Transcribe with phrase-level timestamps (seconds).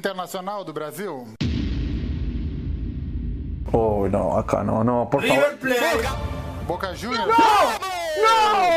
[0.00, 1.26] Internacional do Brasil?
[3.70, 5.58] Oh, no, acá no, no, por River favor.
[5.58, 6.08] Plate.
[6.66, 7.36] Boca Juniors?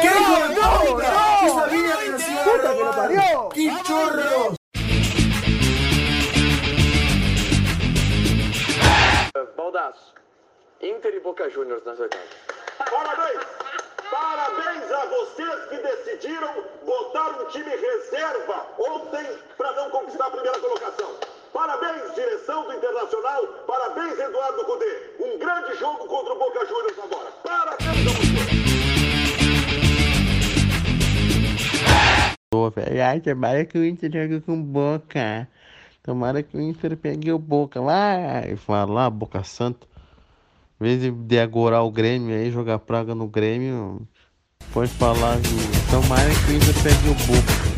[0.01, 1.46] ¿Qué hijo de puta?
[1.46, 3.50] Esa línea de nacional.
[3.54, 4.55] ¡Qué chorro!
[9.55, 10.14] Baldaço.
[10.82, 12.28] Inter e Boca Juniors nas oitavas.
[12.79, 13.72] Parabéns!
[14.09, 16.54] Parabéns a vocês que decidiram
[16.86, 19.25] botar um time reserva ontem
[19.57, 21.15] para não conquistar a primeira colocação.
[21.54, 23.45] Parabéns, direção do Internacional.
[23.68, 25.11] Parabéns, Eduardo Cudê.
[25.19, 27.31] Um grande jogo contra o Boca Juniors agora.
[27.43, 28.64] Parabéns a vocês.
[32.75, 35.47] Velho, ai, tomara que o Inter jogue com Boca.
[36.02, 39.92] Tomara que o Inter pegue o Boca lá e fala lá, Boca Santa.
[40.83, 44.05] Vez de deagorar o Grêmio aí, jogar praga no Grêmio,
[44.73, 45.58] pode falar, viu?
[45.89, 47.73] tomara que Inter pegue o Boca.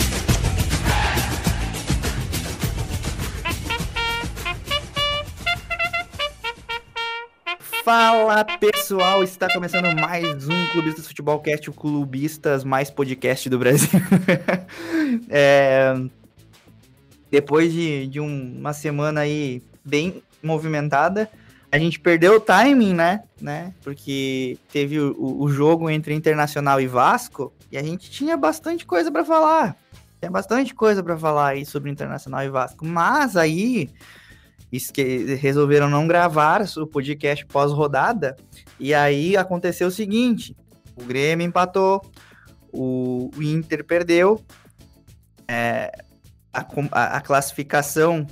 [7.84, 13.90] Fala pessoal, está começando mais um Clubistas Futebol Cast, o Clubistas mais podcast do Brasil.
[15.30, 15.94] É,
[17.30, 21.30] depois de, de um- uma semana aí bem movimentada,
[21.76, 23.24] a gente perdeu o timing, né?
[23.42, 23.74] né?
[23.84, 29.12] Porque teve o, o- jogo entre Internacional e Vasco e a gente tinha bastante coisa
[29.12, 29.76] para falar.
[30.20, 32.86] Tinha bastante coisa para falar aí sobre Internacional e Vasco.
[32.86, 33.90] Mas aí
[35.40, 38.36] resolveram não gravar o podcast pós-rodada.
[38.80, 40.56] E aí aconteceu o seguinte:
[40.96, 42.02] o Grêmio empatou,
[42.72, 44.42] o, Inter perdeu,
[45.48, 45.92] é,
[46.54, 48.26] a- a classificação.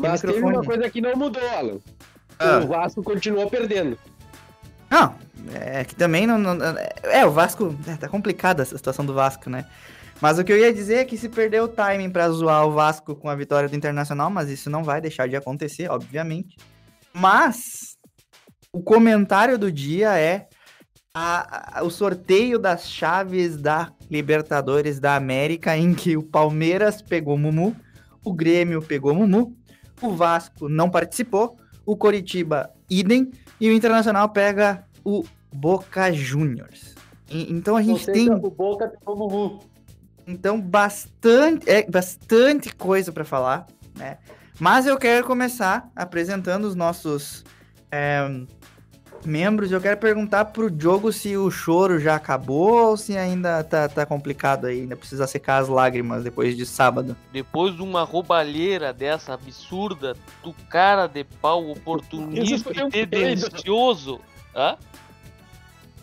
[0.00, 0.56] Mas Tem teve microfone.
[0.56, 1.78] uma coisa que não mudou, Alan.
[2.38, 2.58] Ah.
[2.58, 3.98] O Vasco continuou perdendo.
[4.90, 5.14] Não,
[5.54, 6.38] é que também não.
[6.38, 6.58] não-
[7.02, 7.76] é, o Vasco.
[7.86, 9.66] É, tá complicada essa situação do Vasco, né?
[10.20, 12.72] Mas o que eu ia dizer é que se perdeu o timing pra zoar o
[12.72, 16.56] Vasco com a vitória do Internacional, mas isso não vai deixar de acontecer, obviamente.
[17.14, 17.96] Mas
[18.72, 20.46] o comentário do dia é
[21.14, 27.36] a- a- o sorteio das chaves da Libertadores da América, em que o Palmeiras pegou
[27.38, 27.74] Mumu,
[28.24, 29.56] o Grêmio pegou Mumu,
[30.02, 31.56] o Vasco não participou,
[31.86, 33.30] o Coritiba idem,
[33.60, 36.94] e o Internacional pega o Boca Juniors.
[37.28, 39.60] E- então a gente tem O Boca pegou o Mumu.
[40.26, 43.66] então bastante é bastante coisa para falar,
[43.96, 44.18] né?
[44.58, 47.44] Mas eu quero começar apresentando os nossos
[47.90, 48.28] é,
[49.24, 49.70] membros.
[49.72, 54.06] Eu quero perguntar pro Diogo se o choro já acabou ou se ainda tá, tá
[54.06, 57.16] complicado aí, ainda precisa secar as lágrimas depois de sábado.
[57.32, 64.20] Depois de uma roubalheira dessa absurda, do cara de pau oportunista um e tendencioso.
[64.54, 64.76] Hã?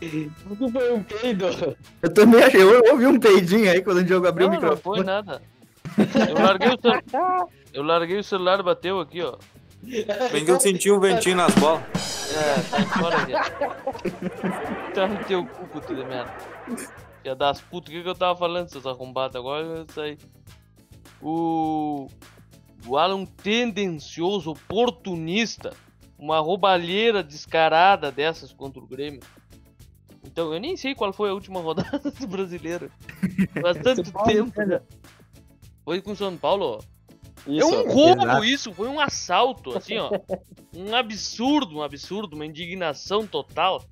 [0.02, 1.46] Isso foi um peido.
[2.02, 4.62] Eu também achei, eu ouvi um peidinho aí quando o Diogo abriu Não, o não
[4.70, 4.98] microfone.
[4.98, 5.42] foi nada.
[5.98, 7.46] Eu larguei o celular.
[7.74, 9.38] Eu larguei o celular e bateu aqui, ó.
[10.31, 11.81] Bem que eu senti um ventinho nas bolas.
[12.34, 14.94] É, sai fora, viado.
[14.94, 16.34] Tá no teu cu, puta de merda.
[17.22, 19.36] Filha das putas, o que, que eu tava falando, seus arrombados?
[19.36, 20.18] Agora eu saí.
[21.22, 22.08] O.
[22.86, 25.74] O Alan tendencioso, oportunista.
[26.18, 29.22] Uma roubalheira descarada dessas contra o Grêmio.
[30.24, 32.92] Então, eu nem sei qual foi a última rodada do brasileiro.
[33.62, 34.81] Faz tanto tempo já.
[35.86, 36.97] Foi com o São Paulo, ó.
[37.47, 38.44] É um roubo Exato.
[38.44, 40.12] isso, foi um assalto, assim, ó.
[40.75, 43.84] Um absurdo, um absurdo, uma indignação total.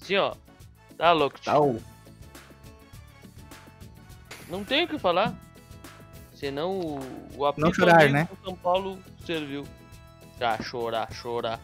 [0.00, 0.34] Assim, ó.
[0.96, 1.52] Tá louco, tio.
[1.52, 1.80] Tá, o-
[4.48, 5.34] Não tem o que falar.
[6.34, 7.00] Senão o,
[7.36, 8.28] o apito Não chorar, né?
[8.30, 9.64] do São Paulo serviu.
[10.40, 11.60] Ah, chorar, chorar.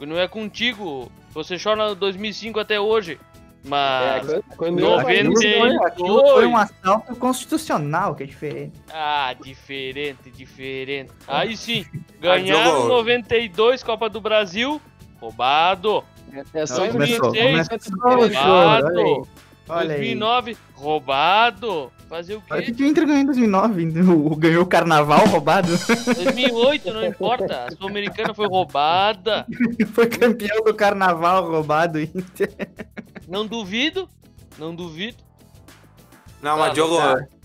[0.00, 1.10] Não é contigo.
[1.32, 3.18] Você chora 2005 até hoje.
[3.64, 4.26] É, Mas.
[4.26, 8.72] quando- quando eu foi, Noventa aquilo foi um assalto constitucional, que é diferente.
[8.92, 11.12] Ah, diferente, diferente.
[11.28, 11.84] Aí sim,
[12.20, 12.88] ganharam Diogo.
[12.88, 14.80] 92 Copa do Brasil.
[15.20, 16.02] Roubado.
[16.54, 19.04] é só Não, começou, 2006, começou o choro, olha aí.
[19.04, 19.28] roubado.
[19.68, 19.98] Olha aí.
[20.00, 21.92] 2009, roubado.
[22.08, 22.72] Fazer o Olha quê?
[22.72, 25.68] que o Inter ganhou em 2009, o- ganhou o carnaval roubado,
[26.16, 27.66] 2008, não importa.
[27.66, 29.46] A Sul-Americana foi roubada.
[29.94, 31.98] foi campeão do carnaval roubado.
[31.98, 32.50] o Inter.
[33.30, 34.08] Não duvido.
[34.58, 35.16] Não duvido.
[36.42, 36.96] Não, mas Ah, Diogo.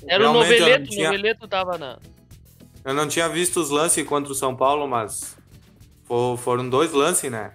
[0.07, 0.85] Era o Noveleto.
[0.85, 1.99] O tinha- Noveleto tava na.
[2.83, 5.37] eu não tinha visto os lances contra o São Paulo, mas
[6.05, 7.53] fo- foram dois lances, né?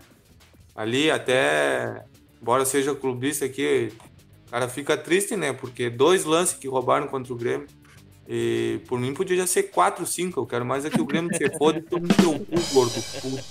[0.74, 2.04] Ali até,
[2.40, 3.92] embora seja clubista aqui,
[4.46, 5.52] o cara fica triste, né?
[5.52, 7.66] Porque dois lances que roubaram contra o Grêmio.
[8.28, 10.38] E por mim podia já ser 4, 5.
[10.40, 12.92] Eu quero mais é que o Grêmio se foda e tome no teu cu, gordo
[13.20, 13.44] puto.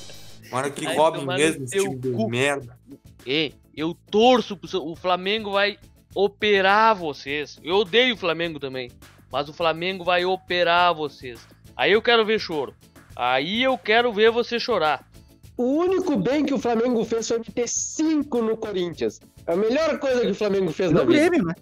[0.50, 2.80] Tomara que no mesmo esse time de merda.
[3.26, 4.86] Ei, eu torço pro seu...
[4.86, 5.78] O Flamengo vai
[6.14, 7.60] operar vocês.
[7.64, 8.92] Eu odeio o Flamengo também.
[9.32, 11.48] Mas o Flamengo vai operar vocês.
[11.76, 12.74] Aí eu quero ver choro.
[13.16, 15.08] Aí eu quero ver você chorar.
[15.56, 19.20] O único bem que o Flamengo fez foi meter 5 no Corinthians.
[19.46, 21.30] A melhor coisa que o Flamengo fez na No vida.
[21.30, 21.56] Grêmio, né?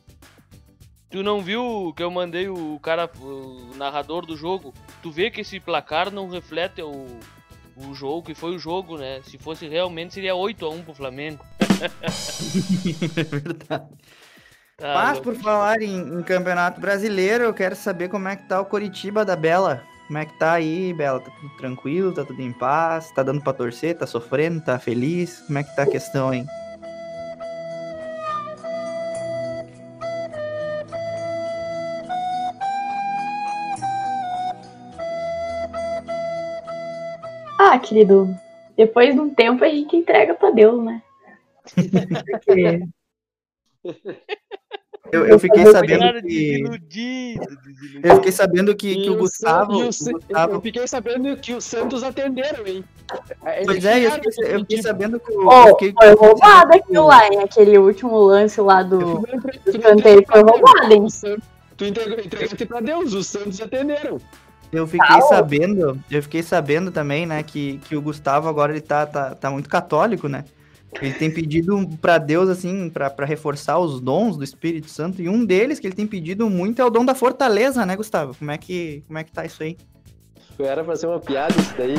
[1.10, 4.74] Tu não viu que eu mandei o cara, o narrador do jogo?
[5.02, 7.06] Tu vê que esse placar não reflete o,
[7.78, 9.22] o jogo, que foi o jogo, né?
[9.24, 11.44] Se fosse realmente, seria 8x1 pro Flamengo.
[13.18, 13.88] É verdade.
[14.78, 18.62] Tá Mas por falar em, em campeonato brasileiro, eu quero saber como é que tá
[18.62, 19.82] o Coritiba da Bela.
[20.06, 21.20] Como é que tá aí, Bela?
[21.20, 22.14] Tá tudo tranquilo?
[22.14, 23.12] Tá tudo em paz?
[23.12, 23.98] Tá dando pra torcer?
[23.98, 24.62] Tá sofrendo?
[24.62, 25.42] Tá feliz?
[25.48, 26.46] Como é que tá a questão aí?
[37.60, 38.34] Ah, querido,
[38.78, 41.02] depois de um tempo a gente entrega pra Deus, né?
[45.12, 46.28] Eu, eu fiquei sabendo que.
[46.28, 48.08] desiludido, desiludido.
[48.08, 49.72] Eu fiquei sabendo que, que o o Gustavo.
[49.74, 52.84] O Gustavo- Eu fiquei sabendo que o Santos atenderam, hein?
[53.46, 55.48] Eles Pois é, eu fiquei, eu fiquei sabendo que o.
[55.48, 57.40] Ô, fiquei- foi roubado aquilo lá, hein?
[57.40, 59.22] Aquele último lance lá do,
[59.82, 61.08] canteiro foi roubado, hein?
[61.78, 64.20] Tu entregou- entregaste pra Deus, os Santos atenderam.
[64.74, 65.30] Eu fiquei Tá, ó.
[65.30, 69.50] sabendo, eu fiquei sabendo também, né, que, que o Gustavo agora ele tá, tá, tá
[69.50, 70.44] muito católico, né?
[71.02, 75.30] Ele tem pedido pra Deus, assim, pra pra reforçar os dons do Espírito Santo, e
[75.30, 78.34] um deles que ele tem pedido muito é o dom da fortaleza, né, Gustavo?
[78.36, 79.78] Como é que, como é que tá isso aí?
[80.58, 81.94] Era pra ser uma piada isso daí.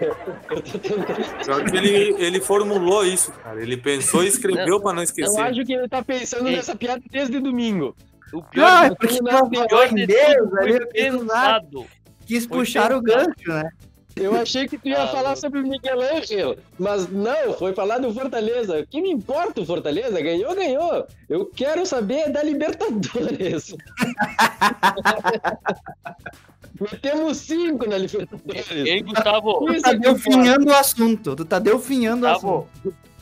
[0.00, 0.14] Eu
[0.48, 3.60] tô tentando- Só que ele, ele formulou isso, cara.
[3.60, 5.40] Ele pensou e escreveu pra não Eu esquecer.
[5.40, 7.94] acho que ele tá pensando nessa piada desde domingo.
[8.32, 10.72] O pior, Não, é porque não, não pior falou de em tudo Deus, foi ali
[10.72, 11.60] eu fiz um nada.
[11.60, 11.86] pensado.
[12.26, 13.26] quis Foi puxar o pensado.
[13.26, 13.70] gancho, né?
[14.16, 17.98] Eu achei que tu ia Ah, falar sobre o Miguel Angel, mas não, foi falar
[17.98, 18.80] do Fortaleza.
[18.80, 20.20] O que me importa o Fortaleza?
[20.20, 21.06] Ganhou, ganhou.
[21.28, 23.74] Eu quero saber da Libertadores.
[26.80, 28.70] Metemos cinco na Libertadores.
[28.70, 29.98] Ei, Gustavo, Tu tá é que importa.
[29.98, 32.68] delfinhando o assunto, tu tá delfinhando o assunto.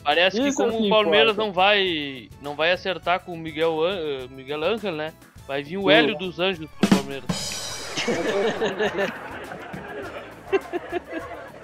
[0.03, 1.47] parece que Isso é como que o Palmeiras importa.
[1.47, 5.13] não vai, não vai acertar com o Miguel, eh, Miguel Ángel, né?
[5.47, 5.89] Vai vir o.
[5.91, 7.91] Hélio dos Anjos pro Palmeiras.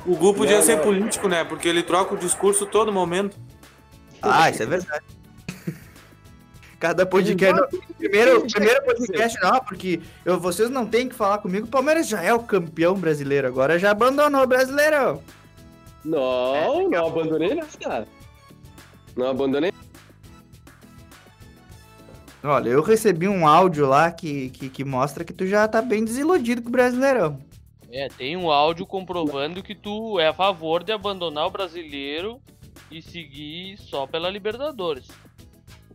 [0.05, 0.83] O Gu podia Não, ser não.
[0.83, 1.43] político, né?
[1.43, 3.37] Porque ele troca o discurso todo momento.
[4.21, 5.03] Ah, isso é verdade.
[6.79, 7.61] Cada podcast.
[7.97, 11.67] Primeiro, primeiro podcast, não, porque eu, vocês não têm que falar comigo.
[11.67, 15.21] O Palmeiras já é o campeão brasileiro, agora já abandonou o brasileirão.
[16.05, 18.07] Não, não abandonei nada.
[19.15, 19.73] Não abandonei.
[22.43, 26.05] Olha, eu recebi um áudio lá que, que, que mostra que tu já tá bem
[26.05, 27.39] desiludido com o brasileirão.
[27.91, 32.39] É, tem um áudio comprovando que tu é a favor de abandonar o brasileiro
[32.91, 35.07] e seguir só pela Libertadores.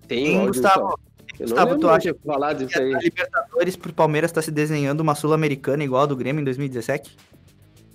[0.08, 0.98] Tem um áudio Gustavo?
[1.38, 2.94] Gustavo, tu acha ter falado que isso aí.
[2.94, 7.16] a Libertadores pro Palmeiras tá se desenhando uma Sul-Americana igual a do Grêmio em 2017?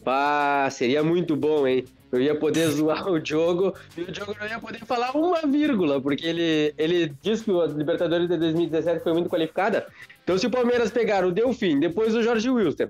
[0.03, 1.85] Pá, seria muito bom, hein?
[2.11, 5.99] Eu ia poder zoar o jogo e o jogo não ia poder falar uma vírgula,
[6.01, 9.87] porque ele, ele diz que o Libertadores de 2017 foi muito qualificada.
[10.23, 12.87] Então, se o Palmeiras pegar o Delfim, depois o Jorge Wilson,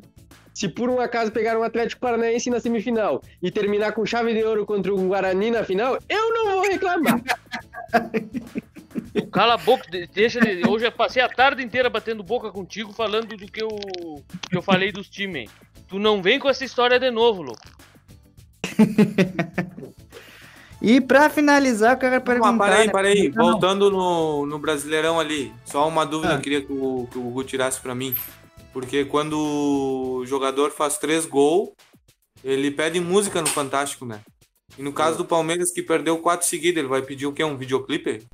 [0.57, 4.43] se por um acaso pegar um Atlético Paranaense na semifinal e terminar com chave de
[4.43, 7.21] ouro contra o Guarani na final, eu não vou reclamar.
[9.31, 10.67] Cala a boca, de- deixa ele.
[10.67, 13.67] Hoje eu passei a tarde inteira batendo boca contigo falando do que eu,
[14.49, 15.47] que eu falei dos times.
[15.87, 17.61] Tu não vem com essa história de novo, louco.
[20.79, 22.51] E pra finalizar, eu quero perguntar.
[22.53, 23.29] Mas peraí, peraí.
[23.29, 25.51] Voltando no, no Brasileirão ali.
[25.65, 26.37] Só uma dúvida Ah.
[26.37, 28.13] que eu queria que o, que o Gu tirasse pra mim.
[28.73, 31.69] Porque quando o jogador faz três gols,
[32.43, 34.21] ele pede música no Fantástico, né?
[34.77, 37.43] E no caso do Palmeiras, que perdeu quatro seguidas, ele vai pedir o quê?
[37.43, 38.27] Um videoclipe?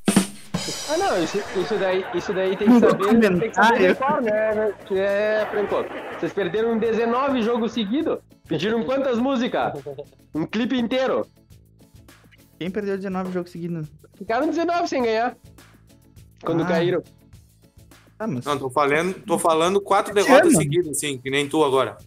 [0.90, 3.20] Ah, não, isso, isso, daí, isso daí tem que saber.
[3.20, 4.74] Tem que saber né?
[4.86, 5.76] Que é, Franco.
[6.20, 8.20] Vocês perderam 19 jogos seguidos.
[8.48, 9.74] Pediram quantas músicas?
[10.34, 11.26] Um clipe inteiro.
[12.60, 13.88] Quem perdeu 19 jogos seguidos?
[14.18, 15.36] Ficaram 19 sem ganhar.
[16.44, 16.68] Quando Ah.
[16.68, 17.04] caíram.
[18.24, 18.46] Ah, mas.
[18.46, 21.98] Não, tô falando, tô falando quatro derrotas seguidas, assim, que nem tu agora.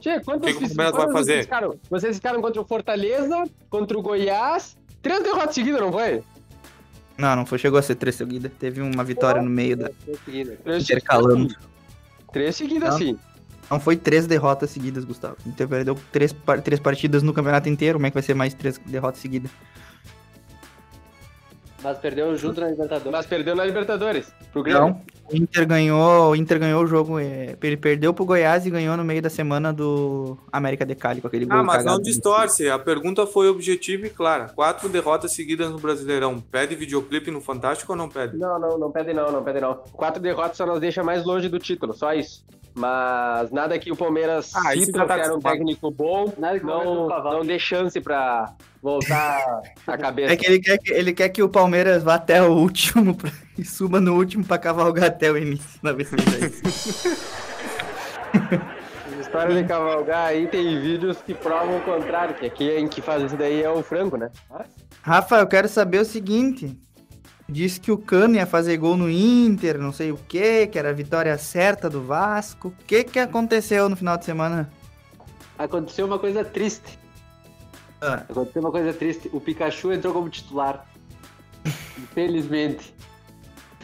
[0.00, 1.32] Tchê, quantos, que que o Palmeiras vai fazer?
[1.34, 1.74] Vocês ficaram?
[1.90, 4.76] vocês ficaram contra o Fortaleza, contra o Goiás.
[5.02, 6.22] Três derrotas seguidas, não foi?
[7.18, 7.58] Não, não foi.
[7.58, 8.50] Chegou a ser três seguidas.
[8.58, 9.90] Teve uma vitória no meio da.
[10.04, 10.58] Três seguidas.
[10.64, 11.54] Três Intercalando.
[12.32, 12.98] Três seguidas, Não.
[12.98, 13.18] sim.
[13.70, 15.36] Não foi três derrotas seguidas, Gustavo.
[15.46, 17.98] Então perdeu três, par- três partidas no campeonato inteiro.
[17.98, 19.50] Como é que vai ser mais três derrotas seguidas?
[21.82, 23.12] Mas perdeu junto na Libertadores.
[23.12, 24.32] Mas perdeu na Libertadores.
[24.52, 24.80] Pro Grêmio.
[24.80, 25.02] Não.
[25.32, 27.18] O Inter ganhou, o Inter ganhou o jogo.
[27.18, 31.20] é, ele perdeu pro Goiás e ganhou no meio da semana do América de Cali
[31.20, 32.68] com aquele gol Ah, mas não distorce.
[32.68, 34.48] A pergunta foi objetiva e clara.
[34.48, 36.40] Quatro derrotas seguidas no Brasileirão.
[36.40, 38.36] Pede videoclipe no Fantástico ou não pede?
[38.36, 39.74] Não, não, não pede não, não pede não.
[39.92, 42.44] Quatro derrotas só nos deixa mais longe do título, só isso.
[42.74, 47.58] Mas nada que o Palmeiras, Ah, se tá trouxer um técnico bom, não, não dê
[47.58, 50.32] chance pra voltar a cabeça.
[50.32, 53.30] É que ele quer que, ele quer que o Palmeiras vá até o último pra-
[53.58, 56.10] e suba no último pra cavalgar até o início da vez
[59.20, 63.22] História de cavalgar aí tem vídeos que provam o contrário, que aqui em que faz
[63.22, 64.30] isso daí é o Franco, né?
[65.02, 66.76] Rafa, eu quero saber o seguinte.
[67.50, 70.90] Disse que o Cano ia fazer gol no Inter, não sei o que, que era
[70.90, 72.68] a vitória certa do Vasco.
[72.68, 74.70] O que que aconteceu no final de semana?
[75.58, 76.96] Aconteceu uma coisa triste.
[78.00, 78.24] Ah.
[78.28, 79.28] Aconteceu uma coisa triste.
[79.32, 80.86] O Pikachu entrou como titular.
[81.98, 82.94] Infelizmente.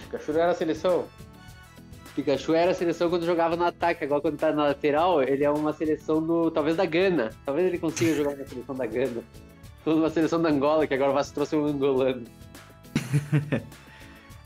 [0.04, 1.04] Pikachu não era a seleção.
[2.14, 5.50] Pikachu era a seleção quando jogava no ataque, agora quando tá na lateral, ele é
[5.50, 6.52] uma seleção do.
[6.52, 7.30] talvez da Gana.
[7.44, 9.22] Talvez ele consiga jogar na seleção da Gana.
[9.84, 12.24] Uma seleção da Angola, que agora o Vasco trouxe um angolano.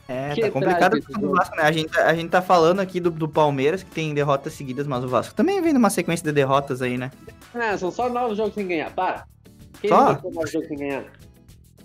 [0.08, 1.62] É, Que tá complicado pro Vasco, né?
[1.62, 5.04] A gente, a gente tá falando aqui do, do Palmeiras, que tem derrotas seguidas, mas
[5.04, 7.12] o Vasco também vem numa sequência de derrotas aí, né?
[7.54, 8.90] Ah, são só nove jogos sem ganhar.
[8.90, 9.24] Para!
[9.80, 10.14] Quem Só?
[10.14, 11.04] nove jogos sem ganhar?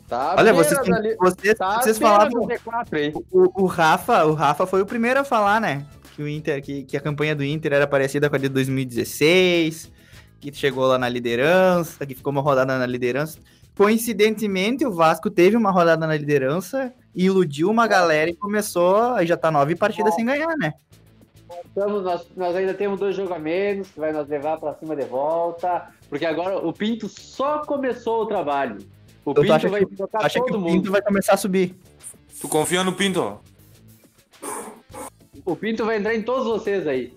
[0.07, 2.41] Tá Olha, vocês, dali- vocês, tá vocês falavam.
[2.41, 3.13] do Z4 aí.
[3.31, 5.85] O, o Rafa, o Rafa foi o primeiro a falar, né?
[6.15, 9.91] Que o Inter, que, que a campanha do Inter era parecida com a de 2016,
[10.39, 13.37] que chegou lá na liderança, que ficou uma rodada na liderança.
[13.75, 19.35] Coincidentemente, o Vasco teve uma rodada na liderança, iludiu uma galera e começou, aí já
[19.35, 20.73] tá nove partidas sem ganhar, né?
[21.67, 24.95] Estamos, nós, nós ainda temos dois jogos a menos, que vai nos levar pra cima
[24.95, 25.89] de volta.
[26.09, 28.77] Porque agora o Pinto só começou o trabalho.
[29.25, 30.71] O Pinto acha vai que- tocar Acha que todo o mundo.
[30.71, 31.75] Pinto vai começar a subir.
[32.39, 33.39] Tu confia no Pinto?
[35.45, 37.13] O Pinto vai entrar em todos vocês aí.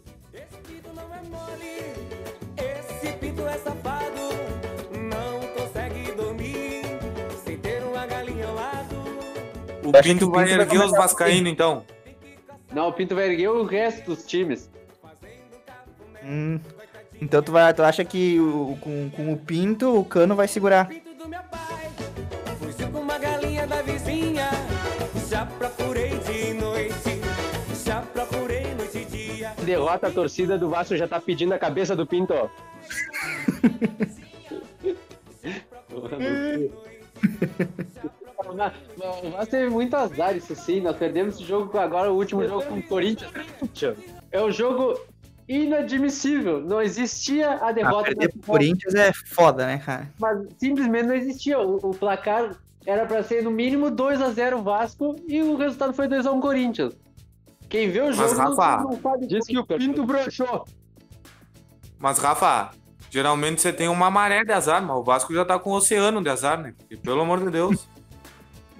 [9.88, 11.84] O que Pinto vai Pinto vai erguer os vascaínos, então.
[12.72, 14.70] Não, o Pinto vai erguer o resto dos times.
[16.22, 16.60] Hum,
[17.22, 20.90] então tu, vai, tu acha que o- com, com o Pinto, o Cano vai segurar.
[29.64, 32.34] Derrota, a torcida do Vasco já tá pedindo a cabeça do Pinto.
[38.52, 40.80] O Vasco teve muito azar, isso sim.
[40.80, 43.30] Nós perdemos esse jogo agora, o último jogo com o Corinthians.
[44.30, 44.98] É um jogo
[45.48, 46.60] inadmissível.
[46.60, 48.04] Não existia a Ah, derrota.
[48.04, 50.08] perder pro Corinthians é foda, né, cara?
[50.18, 51.58] Mas simplesmente não existia.
[51.58, 55.92] O, o placar era pra ser no mínimo 2 a 0 Vasco e o resultado
[55.92, 56.94] foi 2 a 1 Corinthians.
[57.68, 60.64] Quem vê o jogo Mas, Rafa, não, sabe Diz que o Pinto broxou.
[61.98, 62.70] Mas, Rafa,
[63.10, 66.22] geralmente você tem uma maré de azar, mas o Vasco já tá com um oceano
[66.22, 66.74] de azar, né?
[66.78, 67.86] Porque, pelo amor de Deus.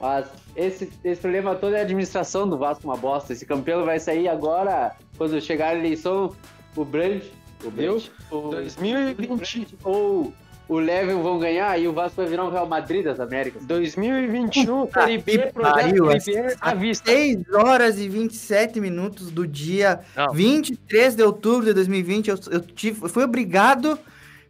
[0.01, 3.33] Mas esse, esse problema todo é a administração do Vasco uma bosta.
[3.33, 6.35] Esse campeão vai sair agora, quando chegar a eleição,
[6.77, 7.23] o Brand,
[7.65, 9.79] o Brand, o 2020.
[9.83, 10.33] ou
[10.69, 13.65] o Level vão ganhar e o Vasco vai virar um Real Madrid das Américas.
[13.65, 17.11] 2021, Puta Série B, que projeto Série B à vista.
[17.11, 20.33] 6 horas e 27 minutos do dia Não.
[20.33, 22.29] 23 de outubro de 2020.
[22.29, 23.99] Eu, eu, tive, eu fui obrigado.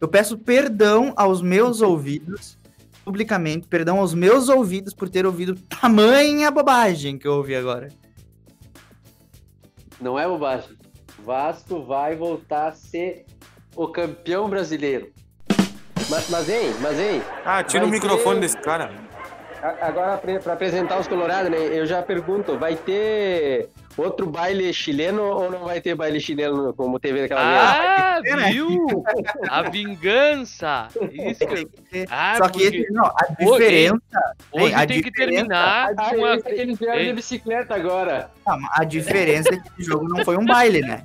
[0.01, 2.57] Eu peço perdão aos meus ouvidos,
[3.09, 7.87] publicamente, perdão aos meus ouvidos por ter ouvido tamanha bobagem que eu ouvi agora.
[9.99, 10.77] Não é bobagem.
[11.25, 13.25] Vasco vai voltar a ser
[13.75, 15.11] o campeão brasileiro.
[16.07, 17.21] Mas, mas hein, mas hein.
[17.43, 18.91] Ah, tira o microfone ter- desse cara.
[19.81, 21.57] Agora, pra apresentar os colorados, né?
[21.57, 23.69] Eu já pergunto, vai ter
[23.99, 28.51] outro baile chileno ou não vai ter baile chileno como teve naquela Ah, né?
[28.51, 29.03] viu?
[29.49, 30.87] A vingança.
[31.11, 32.05] Isso que...
[32.09, 34.35] Ah, Só que porque não, a Hoje- diferença.
[34.51, 36.33] hoje Ei, a tem que diferença- terminar Ah, com a...
[36.45, 38.31] eles, vieram de bicicleta agora.
[38.45, 41.03] Mas A diferença é que esse jogo não foi um baile, né?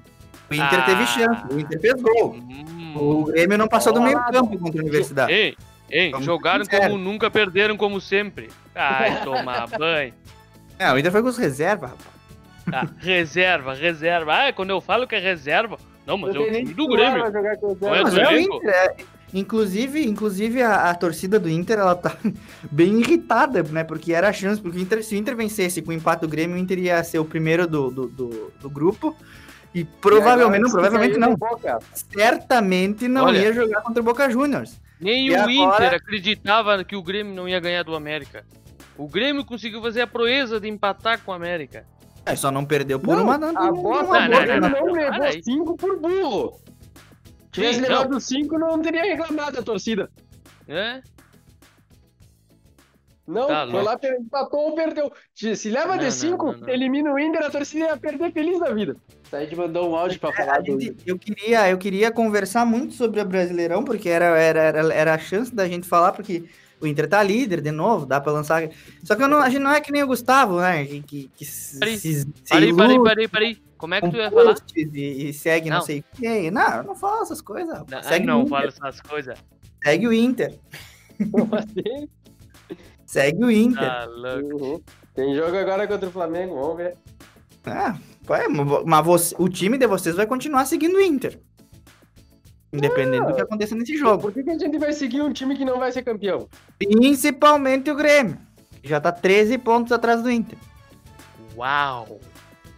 [0.51, 0.83] O Inter Ah.
[0.83, 2.35] teve chance, o Inter fez gol.
[2.35, 2.95] Hum.
[2.97, 5.33] O Grêmio não passou do meio campo contra a Universidade.
[5.33, 5.57] Ei,
[5.91, 8.51] ei, Vamos jogaram como nunca, perderam como sempre.
[8.75, 10.13] Ai, tomar banho.
[10.79, 12.14] É, o Inter foi com os reservas, rapaz.
[12.71, 14.49] Tá, reserva, reserva.
[14.49, 15.79] Ah, quando eu falo que é reserva.
[16.07, 17.21] Não, mas é o time do Grêmio.
[17.23, 18.41] pra jogar com o Não é Mas do é.
[18.43, 18.97] Inter, é.
[19.33, 22.17] Inclusive, inclusive a, a torcida do Inter, ela tá
[22.71, 23.83] bem irritada, né?
[23.83, 26.29] Porque era a chance, porque o Inter, se o Inter vencesse com o empate do
[26.29, 29.17] Grêmio, o Inter ia ser o primeiro do, do, do, do grupo.
[29.75, 31.37] E provavelmente, não, provavelmente não.
[31.93, 33.39] Certamente não Olha.
[33.39, 34.81] ia jogar contra o Boca Juniors.
[35.01, 35.53] Nem E o agora-
[35.87, 38.45] Inter acreditava que o Grêmio não ia ganhar do América.
[38.97, 41.85] O Grêmio conseguiu fazer a proeza de empatar com o América.
[42.27, 43.35] É, só não perdeu por Não, uma.
[43.35, 43.39] a
[43.71, 44.61] uma bosta boa, não, não, né?
[44.61, 45.43] não, não, não, levou para aí.
[45.43, 46.61] 5 por burro.
[47.53, 50.11] Tivesse Sim, levado 5, não teria reclamado a torcida.
[50.67, 51.03] É?
[53.27, 55.11] Não, Tá foi lá, empatou ou perdeu.
[55.35, 56.69] Se leva Não, de não, 5, não, não.
[56.69, 58.97] elimina o Inter, a torcida ia perder feliz da vida.
[59.31, 60.79] Said mandou um áudio pra A falar do.
[60.79, 65.15] gente- eu, queria, eu queria conversar muito sobre o Brasileirão, porque era, era, era, era
[65.15, 66.45] a chance da gente falar, porque
[66.85, 68.69] o Inter tá líder de novo, dá pra lançar.
[69.03, 70.85] Só que eu não, a gente não é que nem o Gustavo, né?
[70.85, 71.45] Que, que, que
[71.79, 73.63] Parei, se, se Parei, parei, ilude parei, parei.
[73.77, 74.57] Como é que tu ia falar?
[74.77, 75.79] E, e segue não.
[75.79, 75.85] Não.
[75.85, 76.51] sei quem.
[76.51, 77.83] Não, eu não falo essas coisas.
[77.89, 79.39] Não, segue, não o fala Inter, essas coisas.
[79.83, 80.59] segue o Inter.
[81.31, 82.09] Como assim?
[83.07, 83.83] Segue o Inter.
[83.87, 84.65] Tá louco.
[84.65, 84.81] Uhum.
[85.15, 86.95] Tem jogo agora contra o Flamengo, vamos ver.
[87.67, 91.39] Ah, vai, mas você- o time de vocês vai continuar seguindo o Inter.
[92.75, 94.23] Independente do que aconteça nesse jogo.
[94.23, 96.49] Por que, que a gente vai seguir um time que não vai ser campeão?
[96.79, 98.37] Principalmente o Grêmio.
[98.83, 100.59] que Já tá 13 pontos atrás do Inter.
[101.57, 102.21] Uau!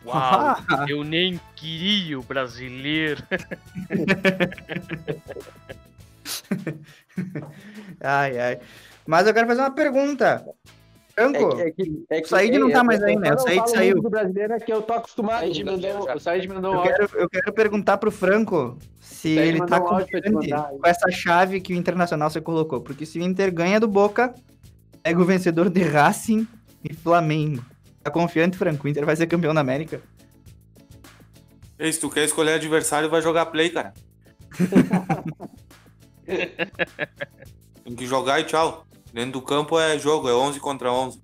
[0.05, 0.57] Uau!
[0.87, 3.23] Eu nem queria o brasileiro.
[8.01, 8.61] ai, ai.
[9.07, 10.45] Mas eu quero fazer uma pergunta.
[11.19, 13.17] Franco, É que- é que- é que- o Said não é, tá eu- mais aí,
[13.17, 13.33] né?
[13.33, 14.03] O Said saiu.
[14.03, 15.41] do brasileiro é que eu tô acostumado.
[15.41, 16.95] Said mandou, o Said mandou um Eu áudio.
[17.09, 21.61] quero, eu quero perguntar pro Franco se Said ele tá mandou confiante com essa chave
[21.61, 22.81] que o Internacional você colocou.
[22.83, 24.35] Porque se o Inter ganha do Boca,
[25.03, 26.47] pega o vencedor de Racing
[26.85, 27.65] e Flamengo.
[28.03, 28.87] Tá confiante, Franco?
[28.87, 30.01] O Inter vai ser campeão da América?
[31.79, 33.93] Ei, se tu quer escolher adversário, vai jogar play, cara.
[37.85, 38.86] Tem que jogar e tchau.
[39.17, 41.19] Dentro do campo é jogo, é 11 contra 11.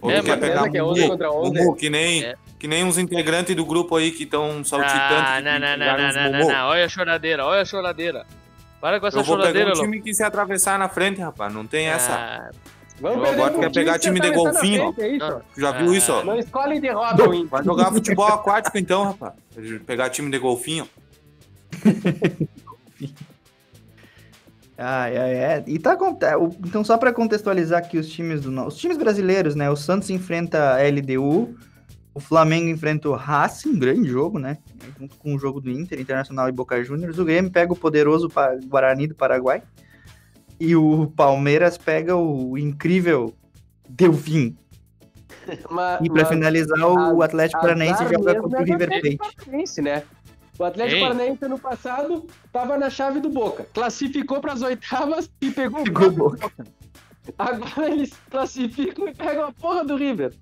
[0.00, 1.64] Ou É, quer pegar essa que é um 11 gol, contra um 11.
[1.64, 2.34] gol, que nem, É.
[2.56, 5.26] que nem uns integrantes do grupo aí que estão saltitando.
[5.26, 6.66] Ah, não, não, não, não, não, não.
[6.68, 8.24] Olha a choradeira, olha a choradeira.
[8.80, 9.90] Para com essa Eu vou pegar choradeira, um louco.
[9.90, 11.52] time que se atravessar na frente, rapaz.
[11.52, 12.14] Não tem essa.
[12.14, 12.50] Ah,
[13.00, 15.18] Vamos Eu perder agora quer pegar time de na golfinho, frente, É?
[15.30, 15.40] Não.
[15.52, 16.22] Tu já viu isso, ó?
[16.22, 17.48] Não escolhe e derrota o Inter.
[17.48, 19.32] Vai jogar futebol aquático então, rapaz.
[19.84, 20.88] Pegar time de golfinho.
[24.82, 25.64] Ai, ai, é.
[25.66, 25.94] E tá
[26.38, 29.68] o- Então, só pra contextualizar aqui os times do os times brasileiros, né?
[29.70, 31.54] O Santos enfrenta a LDU,
[32.14, 34.56] o Flamengo enfrenta o Racing, um grande jogo, né?
[34.98, 37.18] Junto com o jogo do Inter, Internacional e Boca Juniors.
[37.18, 38.30] O Grêmio pega o poderoso
[38.66, 39.62] Guarani do Paraguai.
[40.58, 43.34] E o Palmeiras pega o incrível
[43.88, 44.56] Delfim.
[45.70, 46.78] Mas- E pra mas- finalizar,
[47.14, 49.80] o Atlético Paranaense joga contra é o do River Plate.
[49.82, 50.02] Né?
[50.60, 51.00] O Atlético Ei.
[51.00, 55.84] Paranaense ano passado tava na chave do Boca, classificou para as oitavas e pegou o
[55.84, 56.66] Pegou o próprio Boca.
[57.38, 60.34] Agora eles classificam e pegam a porra do River.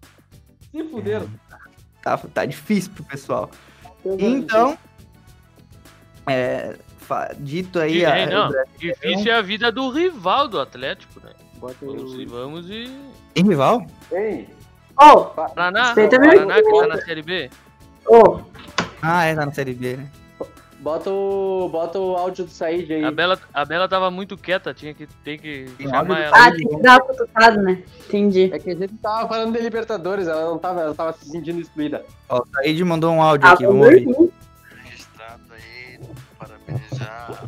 [0.72, 1.31] Se fuderam.
[2.02, 3.48] Tá, tá difícil pro pessoal.
[4.04, 4.76] Então,
[6.26, 6.74] é,
[7.38, 11.20] dito aí, é, a, não, o Brasil- difícil é a vida do rival do Atlético,
[11.20, 11.31] né?
[11.61, 12.90] Vamos e vamos e.
[13.35, 13.87] Tem rival?
[14.11, 14.48] Ei,
[15.00, 17.48] Ô, Paraná, Paraná que tá na Série B.
[18.09, 18.40] ô,
[19.02, 20.11] Ah, é, tá na Série B, né?
[20.80, 23.04] Bota o, bota o áudio do Said aí.
[23.04, 26.37] A Bela, a Bela tava muito quieta, tinha que, tem que Tem chamar ela.
[26.37, 27.82] ah, tem que dar uma cutucada, né?
[28.06, 28.50] Entendi.
[28.52, 31.61] é que a gente tava falando de Libertadores, ela não tava, ela tava se sentindo
[31.61, 32.04] excluída.
[32.28, 34.06] Ó, o Said mandou um áudio Ah, aqui, vamos ouvir.
[34.84, 36.00] registrado aí,
[36.38, 37.44] parabenizar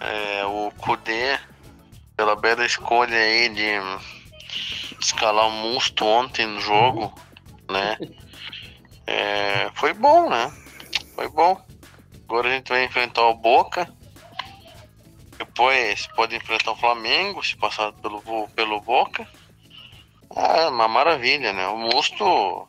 [0.00, 1.38] é, o Kudê
[2.16, 7.14] pela bela escolha aí de escalar o Musto ontem no jogo,
[7.70, 7.96] né?
[9.06, 10.52] É, foi bom, né?
[11.14, 11.60] Foi bom.
[12.24, 13.92] Agora a gente vai enfrentar o Boca.
[15.36, 19.26] Depois pode enfrentar o Flamengo, se passar pelo, pelo Boca.
[20.34, 21.66] Ah, uma maravilha, né?
[21.66, 22.68] O Musto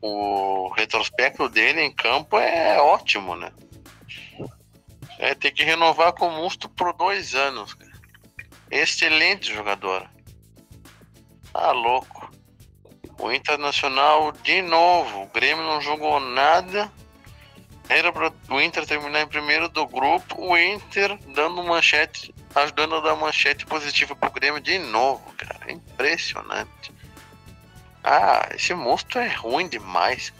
[0.00, 3.52] o retrospecto dele em campo é ótimo, né?
[5.18, 7.76] É ter que renovar com o Musto por dois anos.
[8.70, 10.08] Excelente jogador.
[11.52, 12.30] Tá louco.
[13.18, 15.22] O Internacional de novo.
[15.22, 16.90] O Grêmio não jogou nada.
[17.88, 20.40] Era para o Inter terminar em primeiro do grupo.
[20.40, 25.60] O Inter dando manchete, ajudando a dar manchete positiva pro Grêmio de novo, cara.
[25.66, 26.92] É impressionante.
[28.02, 30.32] Ah, esse monstro é ruim demais.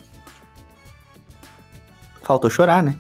[2.23, 2.99] Faltou chorar, né?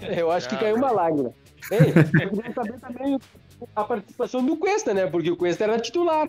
[0.00, 1.32] Eu acho que Ah, caiu uma lágrima.
[1.70, 1.78] Ei,
[2.24, 3.18] eu queria saber também
[3.74, 5.06] a participação do Cuesta, né?
[5.06, 6.28] Porque o Cuesta era titular.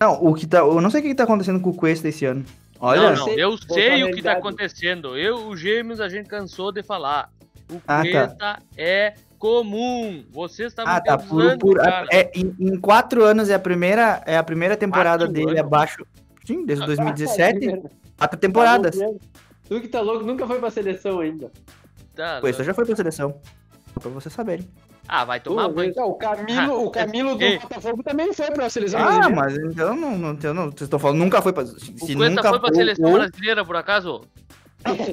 [0.00, 0.58] Não, o que tá.
[0.58, 2.44] Eu não sei o que tá acontecendo com o Cuesta esse ano.
[2.80, 5.16] Olha, não, não, eu sei o que tá acontecendo.
[5.16, 7.30] Eu, o Gêmeos, a gente cansou de falar.
[7.70, 8.02] O Ah,
[8.38, 8.58] tá.
[8.76, 10.24] É comum.
[10.30, 11.16] Vocês estavam Ah, tá.
[11.18, 11.78] Por, por,
[12.10, 15.60] é, em, em quatro anos é a primeira, é a primeira temporada Quatro dele anos?
[15.60, 16.06] abaixo.
[16.44, 17.82] Sim, desde 2017.
[18.18, 18.98] Quatro temporadas.
[19.68, 21.50] Tu que tá louco, nunca foi pra seleção ainda.
[22.14, 23.40] Tá, Cuesta já foi pra seleção.
[23.94, 24.68] Só pra vocês saberem.
[25.06, 25.90] Ah, vai tomar Pô, banho.
[25.90, 27.58] então, o Camilo, o Camilo do Ei.
[27.58, 29.34] Botafogo também foi pra seleção Ah, brasileira.
[29.36, 30.64] mas então não, não, então não.
[30.66, 31.66] Vocês estão falando, nunca foi pra.
[31.66, 34.22] Se, O se Cuesta nunca foi pra seleção ou- brasileira, por acaso?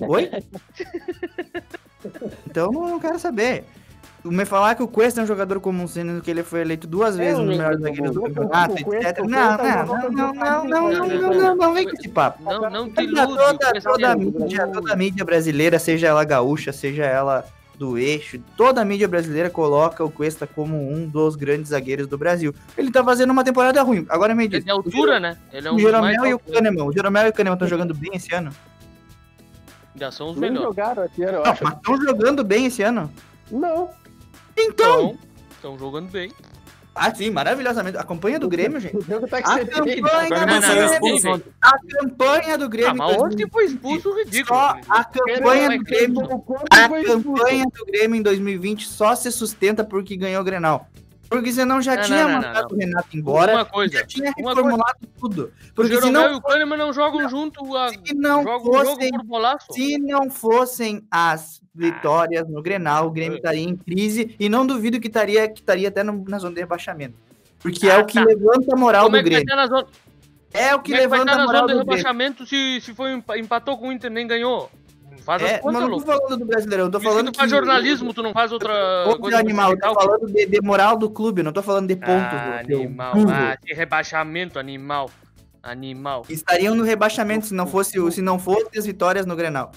[0.08, 0.30] Oi?
[2.50, 3.64] então não, não quero saber.
[4.24, 7.16] me falar que o Cuesta é um jogador comum, sendo que ele foi eleito duas
[7.18, 9.20] vezes um no melhor zagueiro do campeonato, etc.
[9.20, 12.08] o Não, não, não, não, não, não, não, não, não, não, não, vem com esse
[12.10, 12.44] papo.
[12.44, 13.38] Não, não te Toda, ilude.
[13.60, 17.46] toda, toda a é- mídia, toda mídia brasileira, seja ela gaúcha, seja ela
[17.82, 22.16] do eixo, toda a mídia brasileira coloca o Cuesta como um dos grandes zagueiros do
[22.16, 22.54] Brasil.
[22.78, 24.06] Ele tá fazendo uma temporada ruim.
[24.08, 24.60] Agora me diz.
[24.62, 25.36] Ele é altura, né?
[25.52, 26.40] Ele é um O Jeromel mais e o.
[26.40, 26.84] Kahneman.
[26.86, 28.52] O Jeromel e o Kahneman estão jogando bem esse ano?
[29.96, 30.62] Já são os melhores.
[30.62, 31.64] jogaram esse ano, eu Não, acho.
[31.64, 33.12] mas estão jogando bem esse ano?
[33.50, 33.90] Não.
[34.56, 35.18] Então!
[35.50, 36.32] Estão jogando bem.
[36.94, 37.98] Ah, sim, maravilhosamente.
[37.98, 38.98] A campanha do Grêmio, gente.
[38.98, 40.86] O jogo tá A campanha do Grêmio.
[40.86, 41.44] expulso.
[41.62, 43.02] A campanha do Grêmio.
[43.02, 44.60] Ah, ontem foi expulso ridículo.
[44.60, 46.22] Só a campanha do Grêmio.
[46.70, 50.88] A campanha do Grêmio em 2020 só se sustenta porque ganhou o Grenal.
[51.30, 52.76] Porque senão já Não, tinha não, não, mandado não.
[52.76, 53.54] o Renato embora.
[53.54, 55.54] Uma coisa, Já tinha uma reformulado tudo.
[55.72, 57.78] O Porque se Jeromel e o Kahneman não jogam junto.
[57.78, 57.88] A...
[57.88, 59.66] se não jogam o jogo fossem por bolaço.
[59.72, 65.00] se não fossem as vitórias no Grenal, o Grêmio estaria em crise e não duvido
[65.00, 67.16] que estaria, que estaria até no- na zona de rebaixamento.
[67.60, 68.26] Porque é Ah, o que tá.
[68.26, 69.46] levanta a moral Como do é Grêmio.
[69.68, 69.86] zona,
[70.54, 71.84] É o que é que levanta a moral do Grêmio.
[71.86, 74.70] rebaixamento se, se foi, empa- empatou com o Inter nem ganhou?
[75.24, 77.38] Faz É, as mas contas, não tô falando do Brasileirão, eu tô que falando tu
[77.38, 79.38] faz que- jornalismo, tu não faz outra Ô, coisa.
[79.38, 82.12] animal, eu tô falando de, de moral do clube, não tô falando de pontos.
[82.34, 83.14] Ah, seu animal.
[83.30, 85.12] Ah, de rebaixamento, animal.
[85.62, 86.26] Animal.
[86.28, 89.72] Estariam no rebaixamento se não fosse se não fossem as vitórias no Grenal.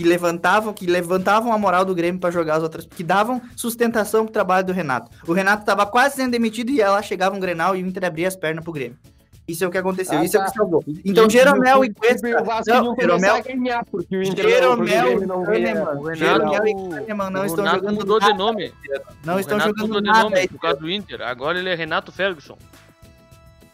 [0.00, 4.24] Que levantavam, que levantavam a moral do Grêmio pra jogar as outras, que davam sustentação
[4.24, 5.10] pro trabalho do Renato.
[5.28, 8.26] O Renato tava quase sendo demitido e lá chegava um Grenal e o Inter abria
[8.26, 8.96] as pernas pro Grêmio.
[9.46, 10.50] Isso é o que aconteceu, Ah, isso é o tá.
[10.50, 10.82] que salvou.
[11.04, 15.26] Então, Jeromel e Cuesta, O Vasco não, Jeromel, a ganhar, porque o Inter Jeromel e
[15.26, 15.74] não ganha.
[15.74, 18.72] Kahneman, Jeromel e Kahneman não o estão Renato jogando mudou nada de nome.
[19.22, 21.20] Não o estão Renato jogando mudou de nada nome por causa do Inter.
[21.22, 22.56] Agora ele é Renato Ferguson.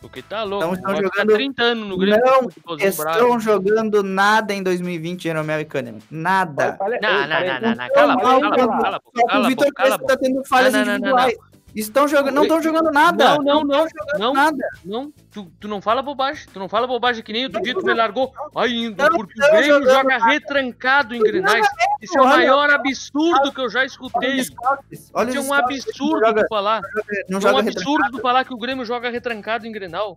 [0.07, 0.73] Porque tá louco.
[0.73, 1.35] Estão jogando...
[1.35, 2.23] 30 anos no Grêmio.
[2.25, 6.01] Não estão jogando nada em 2020, Jeromel e Kahneman.
[6.09, 6.73] Nada.
[6.73, 8.57] Tá não, não, não, não, cala a boca.
[8.57, 9.39] Cala a boca.
[9.39, 11.37] O Vitor Crespo tá tendo falhas individuais.
[11.77, 13.37] Estão jogando, não estão jogando nada.
[13.37, 13.87] Não, não, não,
[14.19, 14.69] não, nada.
[14.83, 15.13] não.
[15.31, 16.47] Tu, tu não fala bobagem.
[16.51, 18.33] Tu não fala bobagem que nem outro dia tu me largou.
[18.57, 21.67] Ai, Não porque o Grêmio joga retrancado em Grenais.
[22.01, 24.41] Isso é o maior absurdo que eu já escutei.
[25.13, 26.81] Olha Isso é os um absurdo falar.
[27.11, 30.17] É um absurdo falar que o Grêmio joga retrancado em Grenal.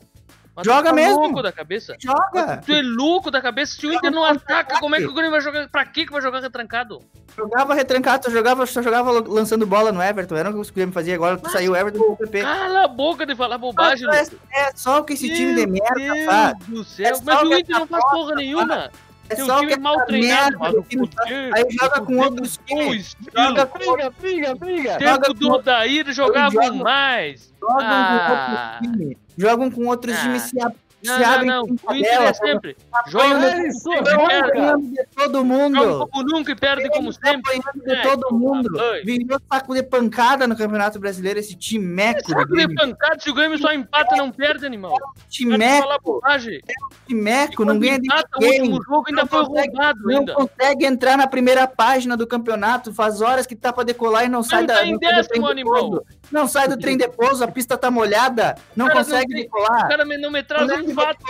[0.56, 1.20] Mas Joga tá mesmo.
[1.20, 1.96] louco da cabeça.
[2.00, 2.58] Joga.
[2.66, 3.76] Tu é louco da cabeça.
[3.80, 5.70] Se o Inter não ataca, como é que o Grêmio vai jogar?
[5.70, 7.00] Pra que que vai jogar retrancado?
[7.38, 10.36] Jogava retrancado, só jogava, só jogava lançando bola no Everton.
[10.36, 11.40] Era o que o Grêmio fazia agora.
[11.50, 12.42] Saiu o Everton pro PP.
[12.42, 14.36] Cala a boca de falar bobagem, é, louco.
[14.52, 16.58] é só o que esse time de Meu merda Deus faz.
[16.68, 17.16] do É céu.
[17.16, 18.92] só Mas o Inter não faz porra nenhuma.
[19.30, 22.60] É Teu só time que é mal treinado, merda time poder- Aí joga com outros
[22.66, 23.08] times.
[23.08, 23.32] estilo.
[23.48, 24.92] Joga com Briga, briga, briga.
[25.00, 27.54] Joga Tempo do com- Odair jogavam jogam- mais.
[27.62, 28.80] Jogam Ah.
[28.80, 29.18] com outros times.
[29.38, 30.22] Jogam com outros Ah.
[30.22, 30.58] times, se,
[31.06, 31.64] Não, se não, abrem não.
[31.64, 32.78] O tabela, é sempre.
[33.08, 34.50] Joga perde.
[34.50, 36.08] apanhando de todo Joga mundo.
[36.12, 37.56] como nunca e perde como Estão sempre.
[37.58, 38.70] apanhando de todo mundo.
[39.06, 43.34] Virou saco de pancada no Campeonato Brasileiro esse timeco do Saco de pancada, se o
[43.34, 44.96] Grêmio só empata, não perde, animal.
[45.28, 46.60] De Timeco, falar bobagem.
[47.08, 48.62] timeco, não ganha de o ninguém.
[48.62, 50.34] último jogo ainda Não foi consegue- roubado Não ainda.
[50.34, 54.44] consegue entrar na primeira página do campeonato, faz horas que tá pra decolar e não
[54.44, 55.80] sai tá da em não sai do décimo, trem de animal.
[55.90, 56.04] pouso.
[56.32, 59.86] Não sai do trem de pouso, a pista tá molhada, não consegue decolar.
[59.86, 61.26] O cara não me traz é um fato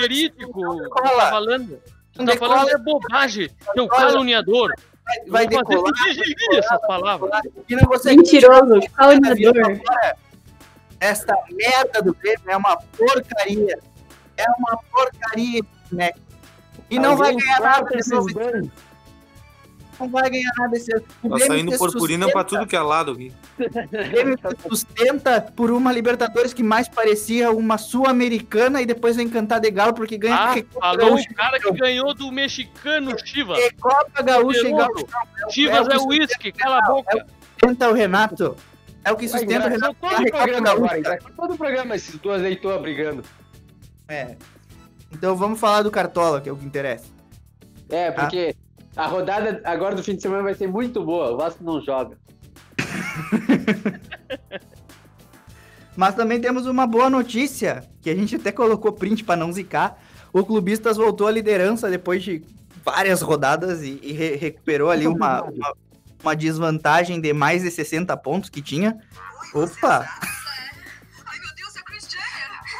[0.00, 1.80] verídico tá falando.
[2.12, 4.72] Tu tá falando é bobagem, seu caluniador.
[5.04, 5.92] Vai, vai decolar.
[6.52, 7.30] Essas palavras.
[8.04, 9.80] Mentiroso, tá caluniador.
[11.00, 13.78] Esta merda do Grêmio é uma porcaria.
[14.36, 16.10] É uma porcaria, né?
[16.88, 18.70] E não vai ganhar nada nesse momento.
[19.98, 23.12] Não vai ganhar nada desse O Tá Grêmio saindo purpurina pra tudo que é lado
[23.12, 23.32] aqui.
[23.58, 29.28] O Grêmio se sustenta por uma Libertadores que mais parecia uma Sul-Americana e depois vem
[29.28, 33.58] cantar de galo porque ganha Ah, falou o cara que ganhou do mexicano Chivas.
[33.58, 34.72] Recopa Gaúcha e.
[34.72, 35.06] Gaúcha.
[35.50, 37.26] Chivas é é o que uísque, cala a boca.
[37.52, 38.56] Sustenta o Renato.
[39.04, 39.96] É o que sustenta o Renato.
[40.00, 41.18] todo o programa agora.
[41.36, 43.22] Todo o programa, esses duas leitoras brigando.
[44.08, 44.36] É.
[45.12, 47.06] Então vamos falar do Cartola, que é o que interessa.
[47.88, 48.56] É, porque
[48.96, 51.32] a rodada agora do fim de semana vai ser muito boa.
[51.32, 52.16] O Vasco não joga.
[55.96, 59.96] Mas também temos uma boa notícia, que a gente até colocou print para não zicar.
[60.32, 62.42] O Clubistas voltou à liderança depois de
[62.84, 65.72] várias rodadas e, e re- recuperou ali uma, uma,
[66.22, 68.98] uma desvantagem de mais de 60 pontos que tinha.
[69.54, 70.08] Opa!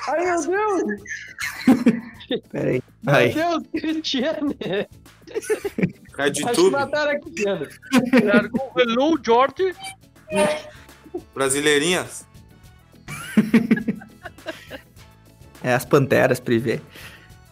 [0.09, 1.00] Ai, meu Deus!
[2.50, 2.83] Peraí.
[3.03, 3.33] Meu Aí.
[3.33, 4.55] Deus, Cristiano!
[6.12, 6.73] Cai de Acho que tudo.
[6.73, 7.18] mataram.
[8.25, 9.75] Largou o Hello, George.
[11.35, 12.27] Brasileirinhas.
[15.62, 16.81] É as Panteras Privé.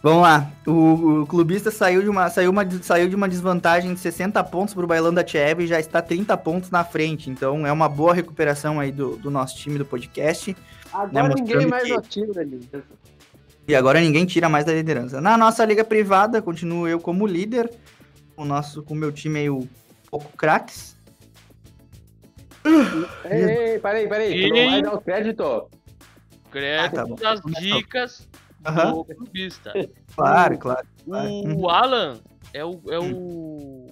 [0.01, 0.51] Vamos lá.
[0.67, 4.73] O, o clubista saiu de, uma, saiu, uma, saiu de uma desvantagem de 60 pontos
[4.73, 7.29] pro Bailão da Tchev e já está 30 pontos na frente.
[7.29, 10.55] Então é uma boa recuperação aí do, do nosso time do podcast.
[10.91, 12.69] Agora né, ninguém mais que- tira ali.
[13.67, 15.21] E agora ninguém tira mais da liderança.
[15.21, 17.69] Na nossa liga privada, continuo eu como líder.
[18.35, 19.67] O nosso, com o meu time aí, o
[20.09, 20.97] Pouco Craques.
[23.25, 24.41] Ei, ei, peraí, peraí.
[24.41, 25.69] Tu não vai dar o crédito?
[26.51, 28.29] Crédito Ah, tá das dicas
[28.65, 28.91] Aham.
[28.93, 29.73] do clubista.
[30.15, 30.87] Claro, claro.
[31.05, 31.29] claro.
[31.29, 31.69] O Uhum.
[31.69, 32.19] Alan
[32.53, 32.81] é o.
[32.89, 33.87] É o...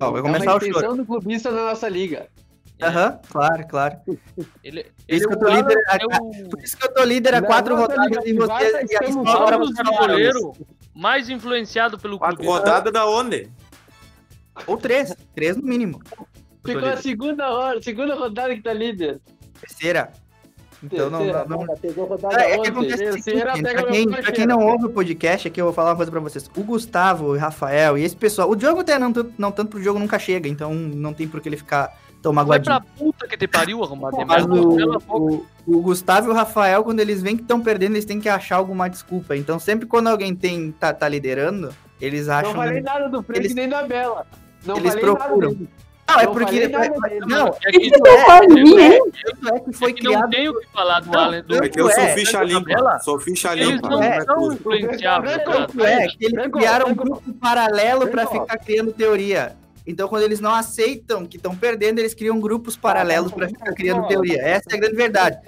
[0.00, 0.96] Ó, vai É começar uma o choro.
[0.96, 2.28] do clubista na nossa liga.
[2.82, 3.96] Aham, claro, claro.
[4.64, 6.86] Ele, ele isso que é eu tô Alan, líder, é a- o, por isso que
[6.86, 8.90] eu tô líder há quatro nossa rodadas liga e privada, vocês.
[8.90, 9.66] E falaram
[9.98, 10.52] goleiro
[10.94, 12.58] mais influenciado pelo Quatro clubista.
[12.60, 13.50] rodadas da onde?
[14.66, 15.14] Ou três.
[15.34, 16.00] Três no mínimo.
[16.64, 19.20] Ficou a segunda hora, segunda rodada que tá líder.
[19.60, 20.12] Terceira.
[20.82, 21.18] Então não.
[21.18, 22.06] Terceira, não, não...
[22.06, 25.46] rodada É, é que acontece Terceira, pega pra quem, pra quem não ouve o podcast,
[25.48, 26.50] aqui eu vou falar uma coisa pra vocês.
[26.56, 28.50] O Gustavo, o Rafael e esse pessoal.
[28.50, 31.40] O Diogo até não, tanto- não tanto pro jogo nunca chega, então não tem por
[31.40, 32.64] que ele ficar tão Vai magoadinho.
[32.76, 36.82] pra puta que te pariu, arrombado de Mas o, o, o Gustavo e o Rafael,
[36.84, 39.36] quando eles veem que estão perdendo, eles têm que achar alguma desculpa.
[39.36, 42.52] Então, sempre quando alguém tem, tá, tá liderando, eles acham.
[42.52, 44.26] Não falei nada do Frank eles- nem da Bela.
[44.64, 45.48] Não eles falei procuram.
[45.50, 45.68] nada dele.
[46.10, 46.58] Não, é Não porque.
[46.58, 47.20] é- dele.
[47.26, 49.00] não, É O que, você faz mim, hein?
[49.14, 50.30] isso é que foi é que não criado.
[50.30, 51.40] tem o que falar do Não, Alan.
[51.42, 52.98] Do, É que eu sou É, ficha limpa.
[52.98, 53.88] Sou ficha eles limpa.
[53.88, 55.44] não não é são influenciáveis.
[55.44, 59.56] Tanto é que eles criaram um grupo paralelo pra ficar criando teoria.
[59.90, 64.06] Então, quando eles não aceitam que estão perdendo, eles criam grupos paralelos pra ficar criando
[64.08, 64.40] teoria.
[64.42, 65.38] Essa é a grande verdade.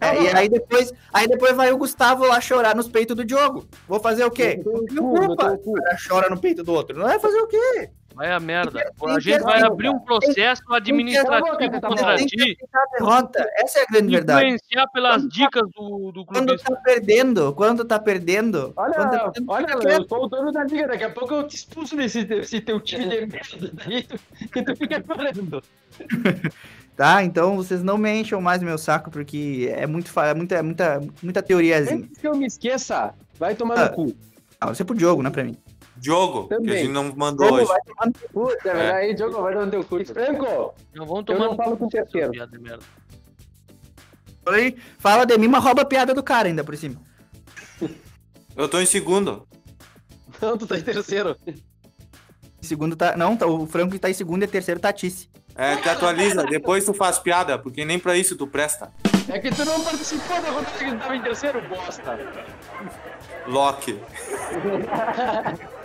[0.00, 3.66] É, e aí depois, aí depois vai o Gustavo lá chorar nos peitos do Diogo.
[3.88, 4.60] Vou fazer o quê?
[4.62, 5.58] Culpa.
[5.64, 6.98] O cara chora no peito do outro.
[6.98, 7.90] Não é fazer o quê?
[8.16, 8.92] Vai a merda.
[8.98, 12.56] Tem A gente vai abrir um processo administrativo tem contra Tem que ti.
[12.98, 13.46] derrota.
[13.56, 14.46] Essa é a grande verdade.
[14.46, 16.74] Influenciar pelas dicas do, do Quando clubista.
[16.74, 18.72] tá perdendo, quando tá perdendo.
[18.74, 20.88] Olha, quando tá perdendo, olha, eu sou o dono da liga.
[20.88, 24.18] Daqui a pouco eu te expulso desse, desse teu time de merda daí tu-
[24.56, 25.62] e tu fica chorando.
[26.96, 30.62] Tá, então vocês não me enchem mais meu saco, porque é, muito, é muita, é
[30.62, 31.96] muita, muita teoriazinha.
[32.06, 33.84] Antes que eu me esqueça, vai tomar Ah.
[33.90, 34.16] no cu.
[34.58, 35.54] Ah, você é pro Diogo, não é pra mim.
[35.98, 36.78] Diogo, que a Também.
[36.78, 37.68] gente não mandou Diogo hoje.
[37.68, 38.28] vai tomar no cu.
[38.32, 38.92] Puta, é.
[38.94, 40.04] aí, Diogo, vai dar no teu cu.
[40.04, 42.30] Franco, Não vão eu tomar não no falo com o terceiro.
[42.30, 42.84] piada de merda.
[44.48, 47.00] Aí, Fala de mim, mas rouba a piada do cara ainda por cima.
[48.56, 49.46] Eu tô em segundo.
[50.40, 51.36] Não, tu tá em terceiro.
[52.60, 53.16] Segundo tá.
[53.16, 55.28] Não, tá- o Franco tá em segundo e terceiro tá Tice.
[55.54, 56.44] É, te atualiza.
[56.44, 58.90] Depois tu faz piada, porque nem pra isso tu presta.
[59.28, 62.18] É que tu não participou da rodada que tu tava em terceiro, bosta.
[63.46, 63.98] Loki.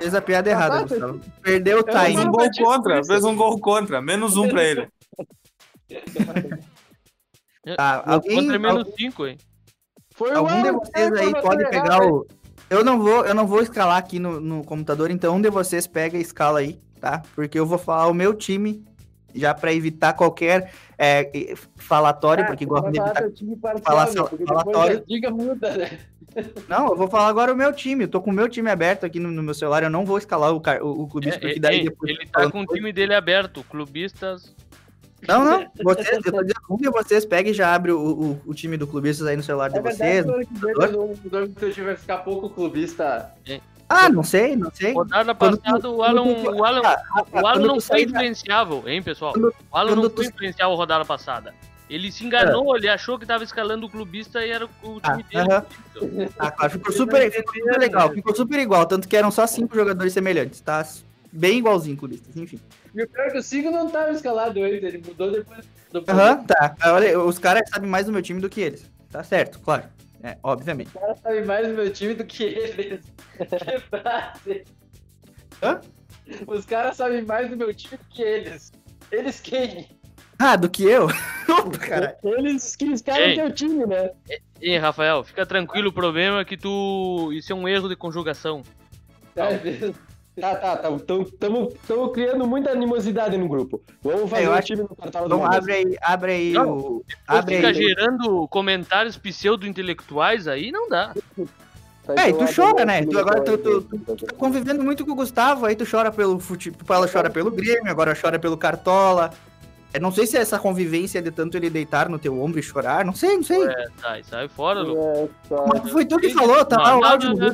[0.00, 1.20] Fez a piada errada, tá, Gustavo.
[1.42, 2.30] Perdeu o Fez um time.
[2.32, 3.04] gol contra.
[3.04, 4.00] Fez um gol contra.
[4.00, 4.88] Menos um pra ele.
[7.76, 9.38] Tá, alguém, Contra menos 5, hein?
[10.14, 12.26] Foi o algum de vocês né, aí pode eu pegar errado, o.
[12.70, 15.86] Eu não vou, eu não vou escalar aqui no, no computador, então um de vocês
[15.86, 17.22] pega a escala aí, tá?
[17.34, 18.84] Porque eu vou falar o meu time,
[19.34, 23.30] já pra evitar qualquer é, e- falatório, Ah, porque vai de evitar.
[23.32, 24.38] time né, falatório.
[24.38, 25.98] depois a dica muda, né?
[26.68, 28.04] Não, eu vou falar agora o meu time.
[28.04, 29.82] Eu tô com o meu time aberto aqui no, no meu celular.
[29.82, 32.10] Eu não vou escalar o, o, o clubista, É, porque é, daí é, depois.
[32.12, 33.64] ele tá com o time dele aberto.
[33.64, 34.54] Clubistas.
[35.28, 35.66] Não, não.
[35.82, 38.76] Vocês, eu tô dizendo, um de vocês pega e já abre o, o, o time
[38.78, 40.24] do clubistas aí no celular de É vocês.
[40.24, 43.30] verdade, que teu time vai ficar pouco clubista.
[43.86, 44.92] Ah, não sei, não sei.
[44.94, 49.02] Rodada passada, o Alan, tu- o Alan, Ah, ah, o Alan não foi influenciável, hein,
[49.02, 49.32] pessoal?
[49.32, 51.52] Quando- O Alan não tu- foi influenciável rodada passada.
[51.90, 55.24] Ele se enganou, ele achou que tava escalando o clubista e era o Ah, time
[55.24, 55.52] dele.
[55.52, 55.66] aham.
[56.38, 59.74] Ah, claro, ficou super, ficou super legal, ficou super igual, tanto que eram só cinco
[59.74, 60.86] jogadores semelhantes, tá?
[61.32, 62.60] Bem igualzinho, clubistas, enfim.
[62.94, 65.64] E o pior é que o Sigo não tava escalado antes, ele mudou depois.
[65.92, 66.76] do Aham, tá.
[66.92, 68.86] Olha, os caras sabem mais do meu time do que eles.
[69.10, 69.84] Tá certo, claro.
[70.22, 70.88] É, obviamente.
[70.88, 73.00] Os caras sabem mais do meu time do que eles.
[73.36, 74.64] Que frase.
[75.60, 75.80] Hã?
[76.46, 78.72] Os caras sabem mais do meu time do que eles.
[79.10, 79.99] Eles quem?
[80.42, 81.06] Ah, do que eu?
[81.86, 82.14] Caralho.
[82.24, 84.10] Eles que escalam teu time, né?
[84.60, 87.30] Ei, Rafael, fica tranquilo, o problema é que tu.
[87.32, 88.62] Isso é um erro de conjugação.
[89.34, 90.88] Tá, tá, tá.
[90.90, 93.82] Estamos criando muita animosidade no grupo.
[94.02, 96.52] Vamos fazer É, eu o acho- time no cartão do Então abre aí, abre aí
[96.52, 97.04] Não, o.
[97.28, 97.74] Abre fica aí.
[97.74, 101.12] gerando comentários pseudo-intelectuais aí, não dá.
[102.06, 103.04] Tá, É, e então tu chora, né?
[103.04, 106.38] Tu agora do- tu- tu- Tá convivendo muito com o Gustavo, aí tu chora pelo
[106.40, 109.30] futebol, ela chora pelo Grêmio, agora chora pelo Cartola.
[109.92, 112.62] Eu não sei se é essa convivência de tanto ele deitar no teu ombro e
[112.62, 113.66] chorar, não sei, não sei.
[113.66, 114.96] É, sai, sai fora, Lu.
[114.96, 115.64] É, tá.
[115.66, 117.52] Mas foi tu que falou, tá lá o áudio não, no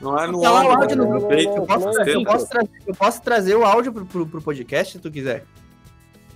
[0.00, 1.28] não, é no Tá lá o áudio no é grupo.
[1.28, 4.94] peito, Eu posso, eu posso trazer, eu posso trazer o áudio pro, pro, pro podcast
[4.94, 5.44] se tu quiser.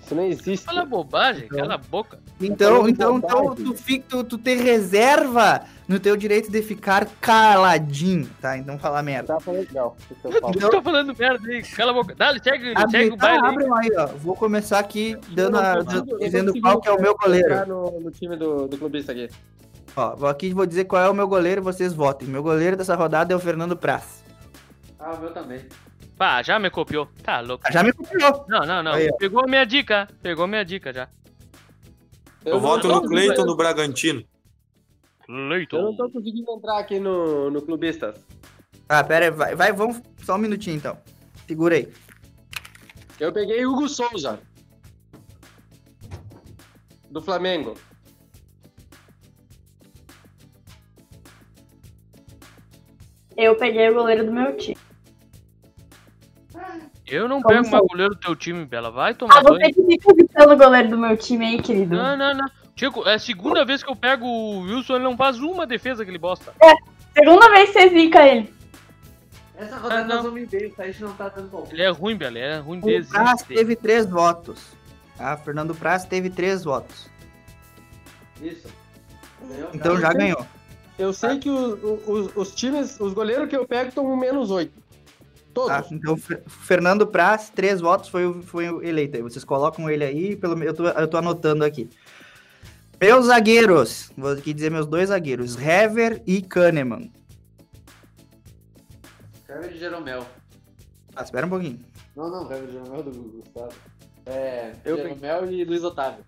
[0.04, 0.64] Isso não existe.
[0.64, 2.18] Fala bobagem, cala a boca.
[2.40, 3.74] Então, então, então tu,
[4.08, 8.57] tu, tu te reserva no teu direito de ficar caladinho, tá?
[8.57, 9.35] Então fala merda.
[9.35, 9.96] Tá falando legal.
[10.22, 10.40] Eu.
[10.53, 12.14] Tu tá falando merda aí, cala a boca.
[12.44, 13.53] Segue, Abre, segue o tá, baile aí.
[13.53, 14.07] abre um aí, ó.
[14.07, 17.66] Vou começar aqui dando Eu a- eu dizendo qual que é o meu goleiro.
[17.66, 19.29] No, no time do, do clubista aqui.
[19.96, 22.29] Ó, vou aqui vou dizer qual é o meu goleiro, vocês votem.
[22.29, 24.22] Meu goleiro dessa rodada é o Fernando Praz.
[24.96, 25.66] Ah, o meu também.
[26.16, 27.09] Pá, já me copiou.
[27.24, 27.64] Tá louco.
[27.72, 28.44] Já me copiou.
[28.48, 28.92] Não, não, não.
[28.92, 29.11] Aí.
[29.18, 30.07] Pegou a minha dica.
[30.22, 31.09] Pegou a minha dica já.
[32.44, 34.22] Eu, não voto no Cleiton do Bragantino.
[35.30, 35.96] Eu não Leiton.
[35.96, 38.16] tô conseguindo entrar aqui no, no clubistas.
[38.88, 40.98] Ah, pera aí, vai, vai, vamos só um minutinho então.
[41.46, 41.88] Segura aí.
[43.20, 44.40] Eu peguei Hugo Souza.
[47.08, 47.76] Do Flamengo.
[53.36, 54.76] Eu peguei o goleiro do meu time.
[57.06, 58.90] Eu não Como pego mais goleiro do teu time, Bela.
[58.90, 59.74] Vai tomar Ah, você banho.
[59.74, 61.96] que fica evitando o goleiro do meu time aí, querido.
[61.96, 62.60] Não, não, não.
[62.80, 66.02] Chico, é a segunda vez que eu pego o Wilson, ele não faz uma defesa
[66.02, 66.54] que ele bosta.
[67.14, 68.54] Segunda vez que você zica ele.
[69.54, 70.14] Essa rodada Ah, não.
[70.16, 71.68] nós vamos bem, a gente não tá dando bom.
[71.70, 72.38] Ele é ruim, Bela.
[72.38, 73.10] Ele é ruim O desde.
[73.12, 74.62] Praz teve três votos.
[75.18, 77.10] Ah, Fernando Praz teve três votos.
[78.40, 78.66] Isso.
[79.46, 79.68] Ganhou?
[79.74, 80.46] Então já ganhou.
[80.98, 81.74] Eu sei que o-
[82.06, 84.72] o- os, os times, os goleiros que eu pego estão com menos 8.
[85.52, 85.68] Todos.
[85.70, 89.16] Tá, então Fer- Fernando Praz, três votos, foi, o- foi o eleito.
[89.18, 91.90] Aí Vocês colocam ele aí, pelo, eu, tô, eu tô anotando aqui.
[93.00, 97.10] Meus zagueiros, vou aqui dizer meus dois zagueiros, Hever e Kahneman.
[99.48, 100.26] Herbert Jeromel.
[101.16, 101.80] Ah, espera um pouquinho.
[102.14, 103.72] Não, não, Herbert Jeromel do Gustavo.
[104.26, 106.24] É, Eu Jeromel e Luiz Otávio.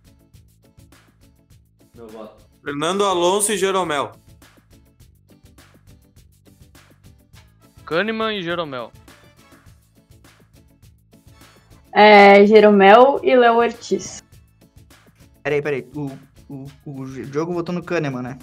[1.95, 2.43] Meu voto.
[2.65, 4.13] Fernando Alonso e Jeromel.
[7.85, 8.91] Kahneman e Jeromel.
[11.93, 14.23] É, Jeromel e Léo Ortiz.
[15.43, 15.87] Peraí, peraí.
[15.95, 16.11] O,
[16.53, 18.39] o, o Diogo votou no Kahneman, né?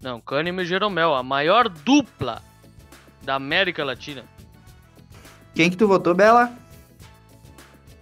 [0.00, 1.14] Não, Kahneman e Jeromel.
[1.14, 2.42] A maior dupla
[3.22, 4.24] da América Latina.
[5.54, 6.52] Quem que tu votou, Bela?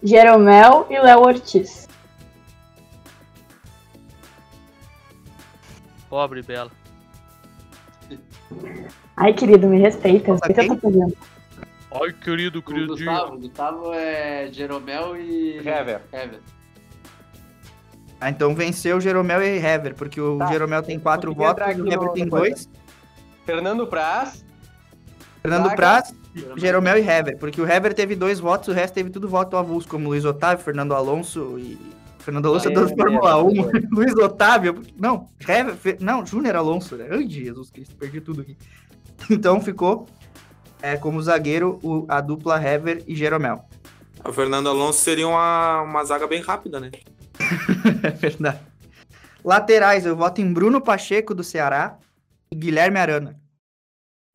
[0.02, 1.88] Jeromel e Léo Ortiz.
[6.08, 6.70] Pobre Bela.
[9.16, 10.32] Ai, querido, me respeita.
[10.32, 11.16] Nossa, O que eu tô fazendo?
[11.94, 12.88] Ai, querido, O queridinho.
[12.96, 15.58] Gustavo, Gustavo é Jeromel e.
[15.58, 16.00] Hever.
[16.12, 16.40] Hever.
[18.24, 20.46] Ah, então venceu Jeromel e Hever, porque o Tá.
[20.46, 22.68] Jeromel tem quatro votos, entrar o Hever tem dois.
[23.44, 24.44] Fernando Praz.
[25.42, 25.74] Fernando.
[25.74, 26.14] Praz,
[26.56, 29.88] Jeromel e Hever, porque o Hever teve dois votos, o resto teve tudo voto avulso,
[29.88, 31.76] como Luiz Otávio, Fernando Alonso e.
[32.20, 34.80] Fernando Alonso é Aí, da aí, Fórmula aí, 1, Luiz Otávio.
[34.96, 37.08] Não, Hever, Fe- não, Júnior Alonso, né?
[37.10, 38.56] Ai, Jesus Cristo, perdi tudo aqui.
[39.30, 40.06] Então ficou
[40.80, 43.64] é, como zagueiro o- a dupla Hever e Jeromel.
[44.24, 46.92] O Fernando Alonso seria uma, uma zaga bem rápida, né?
[48.02, 48.60] É verdade.
[49.44, 51.98] Laterais, eu voto em Bruno Pacheco do Ceará
[52.50, 53.40] e Guilherme Arana.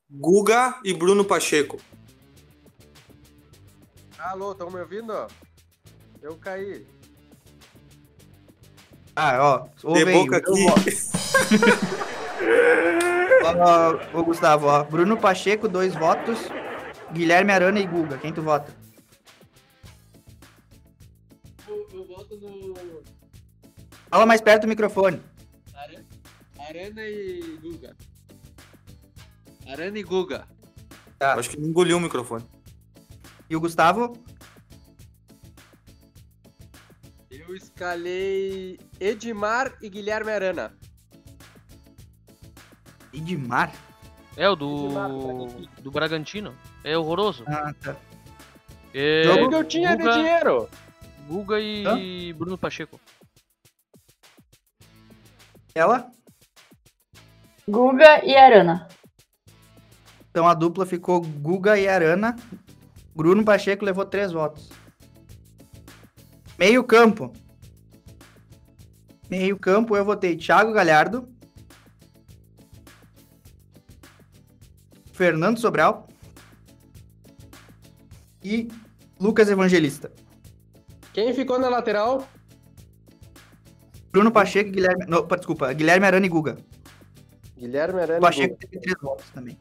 [0.10, 1.78] Guga e Bruno Pacheco.
[4.18, 5.14] Alô, estão me ouvindo?
[6.22, 6.86] Eu caí.
[9.16, 10.52] Ah, ó, ouve De aí, boca aqui.
[13.44, 16.38] Ó, ô, Gustavo, ó, Bruno Pacheco, dois votos.
[17.12, 18.76] Guilherme Arana e Guga, quem tu vota?
[21.68, 22.97] Eu, eu voto no.
[24.10, 25.22] Fala mais perto do microfone.
[25.74, 26.04] Ara-
[26.68, 27.96] Arana e Guga.
[29.68, 30.48] Arana e Guga.
[31.20, 31.34] Tá.
[31.36, 32.44] Acho que ele engoliu o microfone.
[33.50, 34.14] E o Gustavo?
[37.30, 40.74] Eu escalei Edmar e Guilherme Arana.
[43.14, 43.74] Edmar?
[44.36, 45.48] É o do.
[45.82, 46.54] do Bragantino.
[46.84, 47.44] É horroroso.
[47.48, 47.96] Ah, tá.
[48.94, 50.70] É, Jogo que eu tinha de Guga, dinheiro.
[51.28, 53.00] Guga e Bruno Pacheco.
[55.78, 56.12] Ela?
[57.70, 58.88] Guga e Arana.
[60.32, 62.36] Então a dupla ficou Guga e Arana.
[63.16, 64.70] Bruno Pacheco levou três votos.
[66.58, 67.32] Meio campo.
[69.30, 71.30] Meio campo eu votei Thiago Galhardo.
[75.14, 76.08] Fernando Sobral.
[78.44, 78.68] E
[79.20, 80.12] Lucas Evangelista.
[81.14, 82.28] Quem ficou na lateral?
[84.18, 85.06] Bruno Pacheco e Guilherme.
[85.08, 86.58] Não, desculpa, Guilherme Arana e Guga.
[87.56, 88.68] Guilherme Arana O e Pacheco Guga.
[88.68, 89.58] teve três votos também.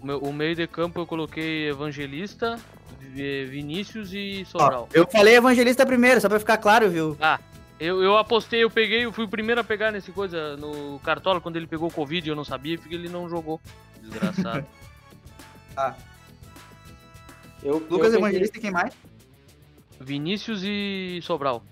[0.00, 2.56] O, meu- o meio de campo eu coloquei Evangelista,
[3.00, 4.88] Vi- Vinícius e Ó, Sobral.
[4.94, 7.16] eu falei Evangelista primeiro, só pra ficar claro, viu?
[7.20, 7.40] Ah,
[7.80, 11.40] eu, eu apostei, eu peguei, eu fui o primeiro a pegar nesse coisa no Cartola
[11.40, 13.60] quando ele pegou Covid, eu não sabia porque ele não jogou.
[14.00, 14.64] Desgraçado.
[15.78, 15.94] Ah,
[17.62, 18.94] Eu, Lucas eu Evangelista e quem mais?
[20.00, 21.62] Vinícius e Sobral.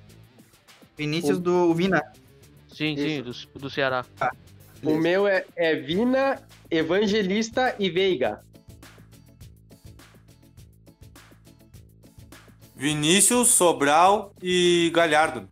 [0.97, 2.03] Vinícius do Vina.
[2.75, 4.05] Sim, sim, do, do Ceará.
[4.83, 8.41] O meu é, é Vina, Evangelista e Veiga.
[12.75, 15.49] Vinícius, Sobral e Galhardo.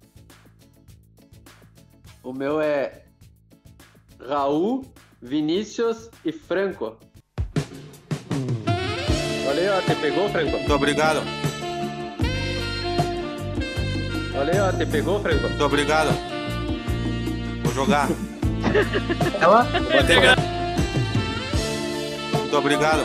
[2.24, 3.04] O meu é
[4.20, 4.84] Raul,
[5.20, 6.98] Vinícius e Franco.
[9.48, 10.50] Olha aí, ó, você pegou, Franco?
[10.50, 11.20] Muito obrigado.
[14.34, 15.48] Olha aí, ó, você pegou, Franco?
[15.48, 16.31] Muito obrigado.
[17.82, 18.08] Jogar.
[19.40, 19.62] Ela?
[19.64, 20.36] Vou bater.
[22.32, 23.02] Muito obrigado.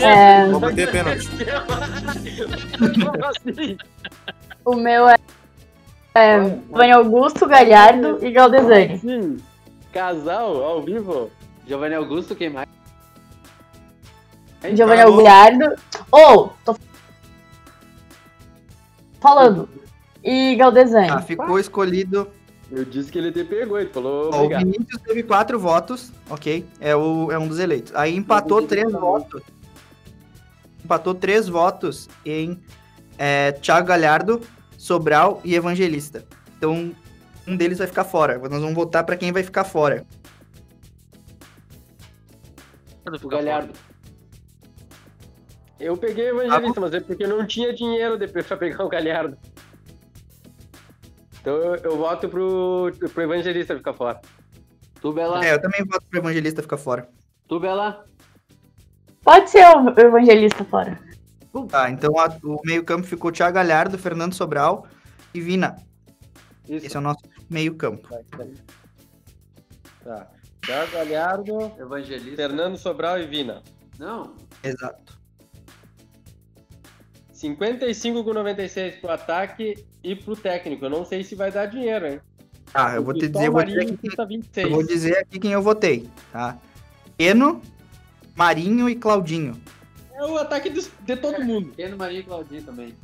[0.00, 1.28] É, Vou bater pênalti.
[4.64, 5.16] O meu é,
[6.16, 9.36] é Giovanni Augusto, Galhardo e Galdesani.
[9.92, 11.30] Casal, ao vivo.
[11.68, 12.68] Giovanni Augusto, quem mais?
[14.74, 15.76] Giovanni Augusto, Galhardo.
[16.10, 16.76] Ou, tô
[19.20, 19.68] falando.
[20.22, 21.10] E Galdesani.
[21.10, 22.28] Ah, ficou escolhido.
[22.70, 24.30] Eu disse que ele te pegou, ele falou.
[24.32, 24.48] Ó, o.
[24.48, 26.64] Vinícius teve quatro votos, ok?
[26.78, 27.92] É, o, é um dos eleitos.
[27.96, 29.42] Aí empatou três votos.
[30.84, 32.60] Empatou três votos em
[33.18, 34.40] é, Thiago Galhardo,
[34.78, 36.24] Sobral e Evangelista.
[36.56, 36.92] Então,
[37.46, 38.38] um deles vai ficar fora.
[38.38, 40.06] Nós vamos votar pra quem vai ficar fora.
[43.22, 43.72] O Galhardo.
[45.80, 49.36] Eu peguei Evangelista, mas é porque eu não tinha dinheiro depois pra pegar o Galhardo.
[51.40, 54.20] Então eu, eu voto pro, pro Evangelista ficar fora.
[55.00, 55.44] Tu, Bela.
[55.44, 57.08] É, eu também voto pro Evangelista ficar fora.
[57.48, 58.04] Tu, Bela.
[59.22, 60.98] Pode ser o o evangelista fora.
[61.68, 64.86] Tá, então a- o meio-campo ficou Thiago Galhardo, Fernando Sobral
[65.34, 65.76] e Vina.
[66.66, 66.86] Isso.
[66.86, 67.20] Esse é o nosso
[67.50, 68.08] meio-campo.
[70.02, 70.26] Tá.
[70.64, 72.36] Thiago Galhardo, Evangelista.
[72.36, 73.62] Fernando Sobral e Vina.
[73.98, 74.34] Não.
[74.64, 75.19] Exato.
[77.40, 80.84] 55 com 96 pro ataque e pro técnico.
[80.84, 82.20] Eu não sei se vai dar dinheiro, hein?
[82.74, 84.66] Ah, eu vou te dizer, eu vou dizer, Marinho aqui, custa 26.
[84.66, 86.58] eu vou dizer aqui quem eu votei, tá?
[87.18, 87.62] Eno,
[88.36, 89.58] Marinho e Claudinho.
[90.12, 91.72] É o ataque de, de todo mundo.
[91.74, 92.94] Keno, Marinho e Claudinho também.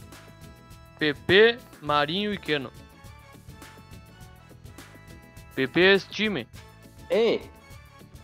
[0.98, 2.70] PP, Marinho e Keno.
[5.54, 6.46] PP é esse time.
[7.10, 7.40] Hein?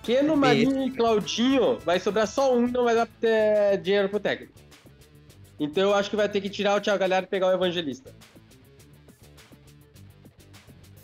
[0.03, 4.21] Keno, Marinho e Claudinho vai sobrar só um não vai dar pra ter dinheiro pro
[4.21, 4.62] técnico.
[5.65, 8.13] Então eu acho que vai ter que tirar o Thiago Galhardo e pegar o Evangelista.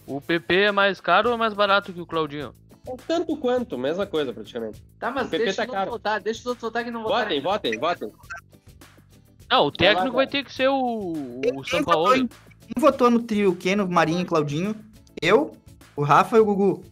[0.04, 2.52] O PP é mais caro ou é mais barato que o Claudinho?
[2.88, 4.82] É tanto quanto, mesma coisa praticamente.
[4.98, 5.90] Tá, mas O PP deixa tá os outros caro.
[5.92, 6.20] votar.
[6.20, 7.22] Deixa os outros votar que não votaram.
[7.40, 8.12] Votem, votem, votem.
[9.50, 12.16] Não, o técnico Vai lá, vai ter que ser o, o Quem São votou, Paulo.
[12.16, 14.74] em- quem votou no trio Keno, Marinho e Claudinho?
[15.22, 15.52] Eu,
[15.94, 16.82] o Rafa e o Gugu.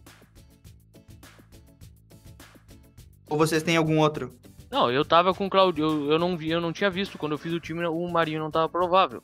[3.29, 4.33] Ou vocês têm algum outro?
[4.69, 7.31] Não, eu tava com o Claudio, eu, eu não vi, eu não tinha visto quando
[7.33, 9.21] eu fiz o time, o Marinho não tava provável.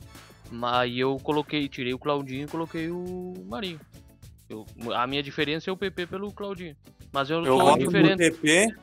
[0.51, 3.79] Mas eu coloquei, tirei o Claudinho e coloquei o Marinho.
[4.49, 4.65] Eu-
[4.95, 6.75] a minha diferença é o PP pelo Claudinho.
[7.11, 8.17] Mas eu, Eu sou voto no diferente.
[8.17, 8.75] PP,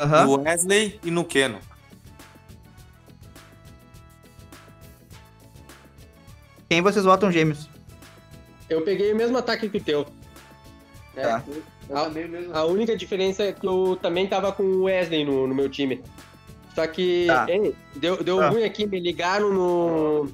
[0.00, 0.24] Aham.
[0.24, 1.58] no Wesley e no Keno.
[6.68, 7.68] Quem vocês votam gêmeos?
[8.68, 10.06] Eu peguei o mesmo ataque que o teu.
[11.14, 11.44] É, Tá.
[11.46, 11.62] eu,
[12.12, 12.54] mesmo.
[12.56, 16.02] A única diferença é que eu também tava com o Wesley no, no meu time.
[16.74, 17.46] Só que Tá.
[17.48, 18.48] hein, deu, deu Tá.
[18.48, 20.28] ruim aqui, me ligaram no,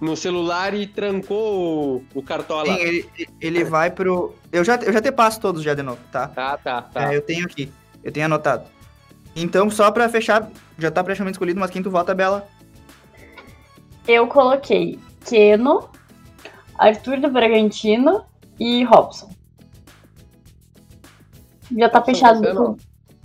[0.00, 2.66] no celular e trancou o, o cartola.
[2.74, 4.34] Sim, ele, ele vai pro.
[4.52, 6.28] Eu já, eu já te passo todos já de novo, tá?
[6.28, 7.12] Tá, tá, tá.
[7.12, 7.70] É, eu tenho aqui.
[8.02, 8.64] Eu tenho anotado.
[9.36, 10.48] Então, só pra fechar,
[10.78, 12.46] já tá praticamente escolhido, mas quem tu vota, Bela?
[14.06, 15.88] Eu coloquei Keno,
[16.78, 18.24] Arthur do Bragantino
[18.60, 19.33] e Robson.
[21.76, 22.40] Já tá Robson fechado.
[22.42, 22.76] do- não?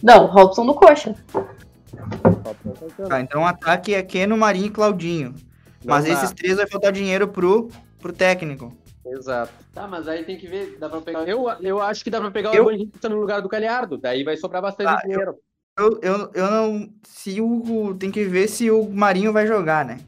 [0.02, 1.14] Não, Robson do Coxa.
[3.08, 5.34] Tá, então o ataque é Keno, Marinho e Claudinho.
[5.84, 6.12] Mas dá.
[6.12, 7.70] esses três vai faltar dinheiro pro,
[8.00, 8.74] pro técnico.
[9.06, 9.52] Exato.
[9.74, 11.28] Tá, mas aí tem que ver, dá pra pegar.
[11.28, 13.98] Eu, eu acho que dá pra pegar Eu- o Evangelista no lugar do Galhardo.
[13.98, 15.36] Daí vai sobrar bastante Tá, dinheiro.
[15.78, 16.90] Eu, eu, eu não.
[17.08, 17.96] Se o.
[17.98, 20.00] Tem que ver se o Marinho vai jogar, né?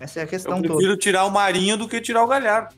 [0.00, 0.68] Essa é a Eu questão toda.
[0.74, 2.74] prefiro tirar o Marinho do que tirar o Galhardo.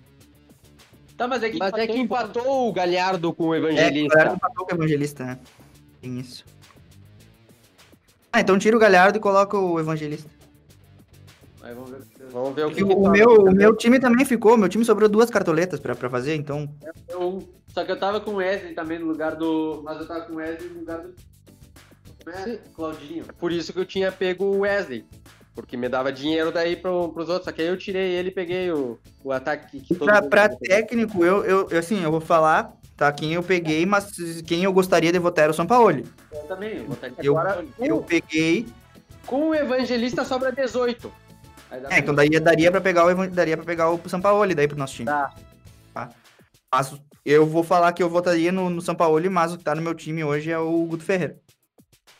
[1.22, 4.16] Tá, mas é que Mas é que empatou o Galhardo com o É, o Evangelista.
[4.16, 5.38] Galhardo empatou com o Evangelista, né?
[6.00, 6.44] Tem isso.
[8.32, 10.28] Ah, então tira o Galhardo e coloca o Evangelista.
[11.62, 12.02] Aí vamos ver.
[12.32, 13.10] Vamos ver o que, E que o, o tá.
[13.10, 14.56] meu, o meu time também ficou.
[14.56, 16.68] Meu time sobrou duas cartoletas pra, pra fazer, então.
[17.08, 19.80] Eu, só que eu tava com o Wesley também no lugar do.
[19.84, 21.14] Mas eu tava com o Wesley no lugar do.
[22.26, 23.24] É, Claudinho.
[23.38, 25.04] Por isso que eu tinha pego o Wesley.
[25.54, 27.44] Porque me dava dinheiro daí pro, pros outros.
[27.44, 30.30] Só que aí eu tirei ele e peguei o, o ataque que todo Pra, mundo
[30.30, 33.12] pra técnico, eu, eu, assim, eu vou falar, tá?
[33.12, 34.10] Quem eu peguei, mas
[34.46, 36.02] quem eu gostaria de votar era o São Paulo.
[36.32, 37.64] Eu também, eu aqui Eu, agora.
[37.78, 38.66] eu peguei.
[39.26, 41.12] Com o Evangelista sobra 18.
[41.90, 44.94] É, então daí daria pra pegar o daria para pegar o Sampaoli daí pro nosso
[44.94, 45.06] time.
[45.06, 45.34] Tá.
[45.94, 46.10] Tá.
[46.72, 46.94] Mas
[47.24, 49.94] eu vou falar que eu votaria no, no Sampaoli, mas o que tá no meu
[49.94, 51.38] time hoje é o Guto Ferreira.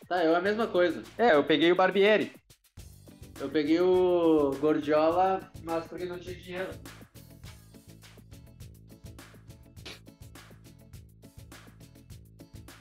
[0.08, 1.02] Tá, eu a mesma coisa.
[1.18, 2.32] É, eu peguei o Barbieri.
[3.42, 6.68] Eu peguei o Gordiola, mas porque não tinha dinheiro.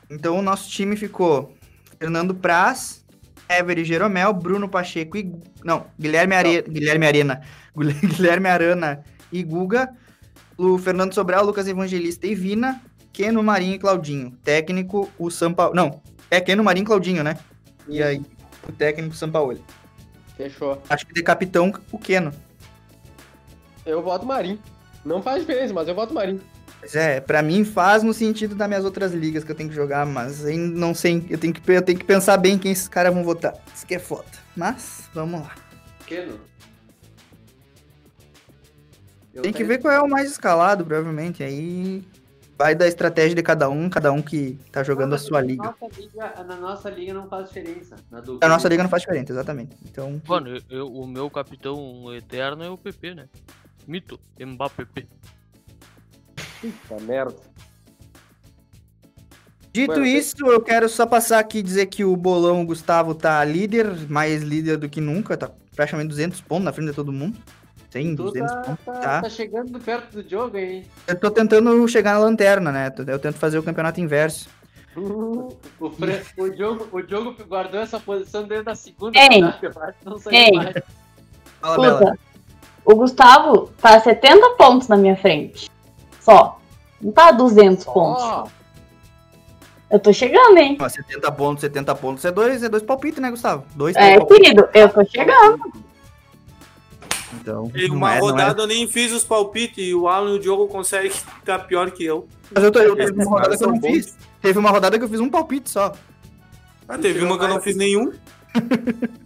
[0.08, 1.56] Então o nosso time ficou
[1.98, 3.04] Fernando Praz,
[3.50, 5.34] Ever Jeromel, Bruno Pacheco e.
[5.64, 6.62] Não, Guilherme, Are...
[6.62, 7.42] Guilherme Arena.
[7.76, 9.92] Guilherme Arana e Guga.
[10.56, 12.80] O Fernando Sobral, Lucas Evangelista e Vina.
[13.12, 14.38] Keno, Marinho e Claudinho.
[14.44, 15.72] Técnico, o Sampa.
[15.74, 17.36] Não, é Keno, Marinho e Claudinho, né?
[17.88, 18.22] E aí,
[18.70, 19.60] o técnico São Paulo.
[20.36, 20.82] Fechou.
[20.90, 22.32] Acho que de capitão, o Keno.
[23.86, 24.60] Eu voto Marinho.
[25.04, 26.42] Não faz diferença, mas eu voto Marinho.
[26.82, 29.76] Mas é, pra mim faz no sentido das minhas outras ligas que eu tenho que
[29.76, 32.88] jogar, mas ainda não sei, eu tenho que, eu tenho que pensar bem quem esses
[32.88, 33.54] caras vão votar.
[33.74, 34.26] Isso que é foda.
[34.56, 35.56] Mas, vamos lá.
[36.00, 36.40] Pequeno.
[39.34, 41.42] Eu Tem que ver qual é o mais escalado, provavelmente.
[41.42, 42.04] Aí
[42.62, 45.64] vai da estratégia de cada um, cada um que tá jogando a sua Na liga.
[45.64, 47.96] nossa liga- Na nossa liga não faz diferença.
[48.12, 49.76] Na do A nossa liga não faz diferença, exatamente.
[49.84, 53.28] Então, Mano, eu- eu- o meu capitão eterno é o PP, né?
[53.88, 54.86] Mito, Mbappé.
[56.62, 57.36] Puta merda.
[59.74, 64.08] dito isso, eu quero só passar aqui e dizer que o bolão Gustavo tá líder,
[64.10, 67.40] mais líder do que nunca, tá praticamente 200 pontos na frente de todo mundo.
[67.92, 69.22] 100, Tu 200 tá, pontos, tá, tá?
[69.22, 70.86] tá chegando perto do jogo, hein?
[71.08, 72.92] Eu tô tentando chegar na lanterna, né?
[73.06, 74.50] Eu tento fazer o campeonato inverso.
[75.80, 79.40] O, Fran- o, Diogo, o Diogo guardou essa posição desde a segunda Ei.
[79.42, 80.52] rodada, não saiu Ei.
[80.52, 80.76] mais.
[81.62, 81.94] Fala, Bela.
[82.04, 82.20] Escuta,
[82.84, 85.72] o Gustavo tá a 70 pontos na minha frente.
[86.20, 86.60] Só.
[87.02, 88.22] Não tá a 200 pontos.
[88.24, 88.48] Ó,
[89.90, 90.78] Eu tô chegando, hein?
[90.80, 92.26] Ó, 70 pontos, 70 pontos.
[92.26, 93.64] É dois, é dois palpites, né, Gustavo?
[93.76, 94.38] Dois É, palpites.
[94.44, 95.72] querido, eu tô chegando.
[97.34, 100.32] Então, não uma é- não é- rodada eu nem fiz os palpites e o Alan
[100.32, 102.28] e o Diogo conseguem ficar pior que eu.
[102.54, 103.92] Mas eu, tô, eu teve uma rodada que eu não bons.
[103.92, 104.18] fiz.
[104.42, 105.94] Teve uma rodada que eu fiz um palpite só.
[106.88, 108.12] Ah, teve uma que eu não fiz nenhum.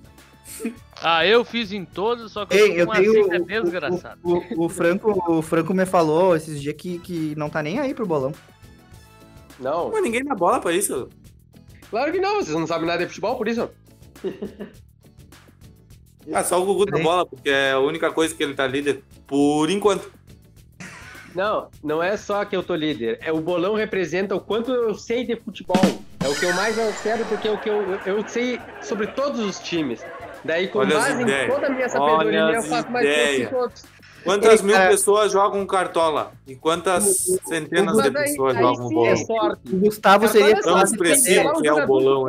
[1.02, 3.12] Ah, eu fiz em todos, só que Ei, eu tenho.
[3.14, 4.18] uma zica O, desgraçada.
[4.24, 7.80] o, o, o Franco, o Franco me falou esses dias que, que não tá nem
[7.80, 8.32] aí pro bolão.
[9.60, 11.10] Não, Mas ninguém dá bola pra isso.
[11.92, 12.38] claro que não.
[12.38, 13.70] Vocês não sabem nada de futebol, por isso.
[16.34, 19.02] Ah, só o Gugu da bola, porque é a única coisa que ele tá líder.
[19.28, 20.12] Por enquanto.
[21.36, 23.20] Não, não é só que eu tô líder.
[23.22, 25.76] É o bolão representa o quanto eu sei de futebol.
[26.24, 29.40] É o que eu mais quero, porque é o que eu, eu sei sobre todos
[29.42, 30.04] os times.
[30.44, 33.48] Daí, com Olha as base em toda a minha sabedoria, eu faço mais pontos que
[33.48, 33.84] todos.
[34.26, 36.32] Quantas mil cara, pessoas jogam cartola?
[36.48, 37.04] E quantas
[37.46, 39.12] centenas de aí- pessoas aí jogam sim bolão?
[39.12, 39.62] é sorte.
[39.76, 42.22] O Gustavo seria é Tão que expressivo um que é o bolão.
[42.24, 42.26] O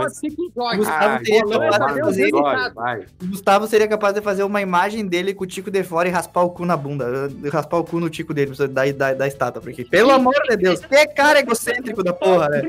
[0.76, 2.22] Gustavo Ah, teria bolão é capaz de saber o fazer.
[2.24, 2.74] resultado.
[2.74, 3.00] vai.
[3.22, 6.10] O Gustavo seria capaz de fazer uma imagem dele com o tico de fora e
[6.12, 7.28] raspar o cu na bunda.
[7.52, 9.62] Raspar o cu no tico dele, da, da, da estátua.
[9.62, 12.62] Porque, pelo amor de Deus, que cara egocêntrico da porra, né?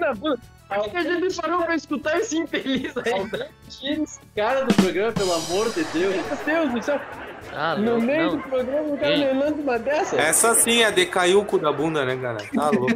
[0.69, 3.25] Acho que a gente parou pra escutar esse infeliz aí.
[3.69, 6.13] Tira esse cara do programa, pelo amor de Deus.
[6.15, 6.99] Meu Deus do céu.
[7.59, 8.37] Ah, No não, meio não.
[8.37, 9.33] do programa, o cara Ei.
[9.33, 10.15] me lança uma dessa.
[10.15, 12.47] Essa sim é decaiu o cu da bunda, né, galera?
[12.53, 12.93] Tá louco.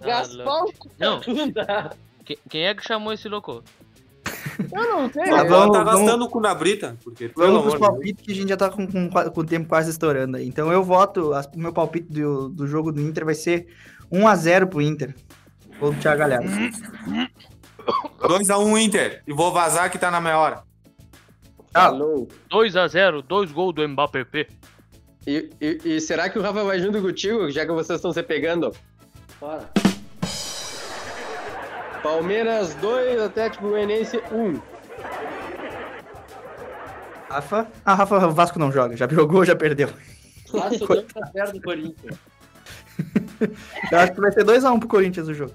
[0.00, 1.90] Gaspar o cu da bunda.
[2.24, 3.64] Que- Quem é que chamou esse louco?
[4.72, 5.24] Eu não sei.
[5.24, 6.96] Tá tá, bom, tá vamos- gastando o cu na brita.
[7.02, 9.90] Porque, Vamos pros palpites que a gente já tá com, com, com o tempo quase
[9.90, 10.46] estourando aí.
[10.46, 13.66] Então eu voto, o meu palpite do, do jogo do Inter vai ser
[14.12, 15.16] 1x0 pro Inter.
[15.80, 16.48] Vou do Thiago Galhardo.
[18.20, 19.22] 2x1 Inter.
[19.26, 20.69] E vou vazar que tá na meia hora.
[21.72, 22.28] Falou.
[22.50, 24.26] 2x0, dois gols do Mbappé.
[25.26, 28.22] E, e, e será que o Rafa vai junto contigo, já que vocês estão se
[28.22, 28.74] pegando?
[29.40, 29.68] Bora.
[32.02, 34.60] Palmeiras 2, Atlético Goianiense 1.
[37.28, 37.68] Rafa?
[37.84, 38.96] Ah, Rafa, o Vasco não joga.
[38.96, 39.88] Já jogou, já perdeu.
[40.50, 42.18] Faço 2x0 do Corinthians.
[43.92, 45.52] Eu acho que vai ser 2x1 pro Corinthians o jogo.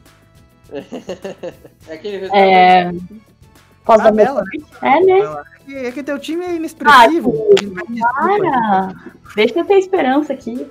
[1.88, 2.92] É aquele É.
[3.84, 4.66] Posso dar meu Tabela, palpite?
[4.82, 5.44] É, né?
[5.66, 7.34] É que, é que teu time é inexpressivo.
[8.00, 8.94] Para!
[9.36, 10.68] Deixa eu ter esperança aqui.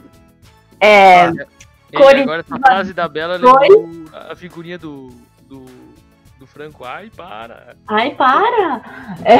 [0.80, 1.26] É.
[1.26, 1.34] Ei,
[1.92, 5.08] Corinthians agora essa frase da Bela lembrou a figurinha do,
[5.48, 5.64] do,
[6.38, 6.84] do Franco.
[6.84, 7.76] Ai, para.
[7.86, 8.82] Ai, para!
[9.24, 9.38] É,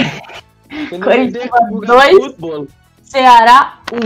[1.87, 2.17] dois.
[2.17, 2.67] futebol.
[3.03, 3.97] Ceará 1.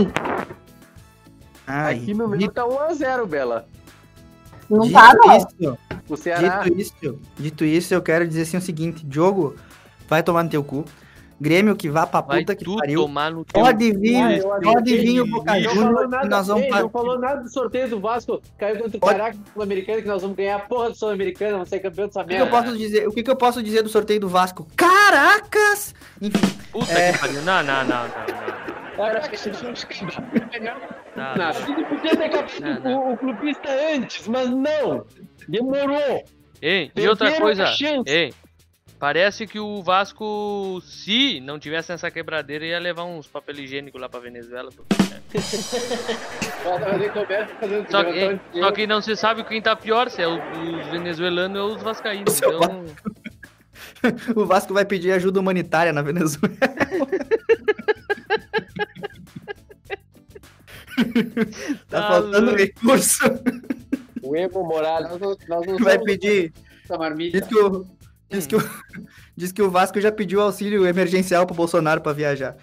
[1.65, 3.67] Ai, Aqui no meu tá 1x0, Bela.
[4.69, 5.37] Não dito tá, não.
[5.37, 5.77] Isso,
[6.09, 6.63] O Ceará.
[6.63, 9.55] dito isso, dito isso, eu quero dizer assim o seguinte: Diogo,
[10.07, 10.85] vai tomar no teu cu.
[11.41, 13.01] Grêmio que vá pra Vai puta que tu pariu.
[13.03, 16.69] tomar no Pode vir, pode vir o Boca Não Juniors falou que nada, nós vamos
[16.69, 18.41] não falou nada do sorteio do Vasco.
[18.57, 21.69] Caiu contra o Pode- Caraca Sul-Americano, que nós vamos ganhar a porra do Sul-Americano, vamos
[21.69, 22.61] ser campeão dessa O que, que eu merda.
[22.63, 23.07] posso dizer?
[23.07, 24.67] O que, que eu posso dizer do sorteio do Vasco?
[24.75, 25.95] Caracas!
[26.21, 27.13] Enfim, Puta É.
[27.13, 27.41] que pariu.
[27.41, 28.09] Não, não, não, não,
[31.75, 35.05] que podia ter acabado o, o clubista antes, mas não.
[35.47, 36.23] Demorou.
[36.61, 37.65] Ei, e outra coisa,
[38.05, 38.33] ei,
[38.99, 44.09] parece que o Vasco, se não tivesse essa quebradeira, ia levar uns papel higiênico lá
[44.09, 44.69] pra Venezuela.
[44.71, 44.83] pô.
[47.89, 51.59] Só que, só que não se sabe quem tá pior, se é o- os venezuelanos
[51.59, 52.37] ou os vascaínos.
[52.37, 52.85] Então,
[54.35, 56.53] O Vasco vai pedir ajuda humanitária na Venezuela.
[61.89, 62.57] tá Tá faltando louco.
[62.57, 63.23] recurso.
[64.21, 65.09] O Evo Morales.
[65.19, 66.53] Nós nós Vai pedir.
[67.31, 67.85] Diz que, o,
[68.29, 68.69] diz, que o,
[69.35, 72.55] diz que o Vasco já pediu auxílio emergencial pro Bolsonaro pra viajar.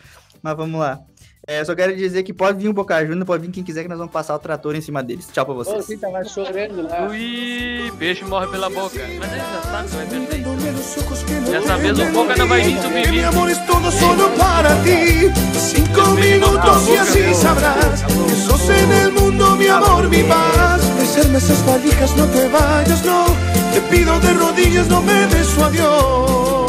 [0.43, 1.01] Mas vamos lá.
[1.49, 3.89] É, só quero dizer que pode vir o Boca Juniors, pode vir quem quiser que
[3.89, 5.29] nós vamos passar o trator em cima deles.
[5.33, 5.87] Tchau pra Ô, vocês.
[5.87, 7.07] Você tava chorando lá.
[7.09, 8.99] ui, peixe morre pela boca.
[8.99, 10.37] Mas ele já sabe que vai perder.
[11.51, 13.13] Dessa vez o Boca não vai vir subir.
[13.13, 15.31] Mi amor es todo solo para ti.
[15.57, 20.83] Cinco minutos y así sabrás que sos en el mundo mi amor, mi paz.
[20.99, 23.56] Besarme esas valijas, no te vayas, no.
[23.77, 26.66] Te pido de rodillas, no me des su adiós.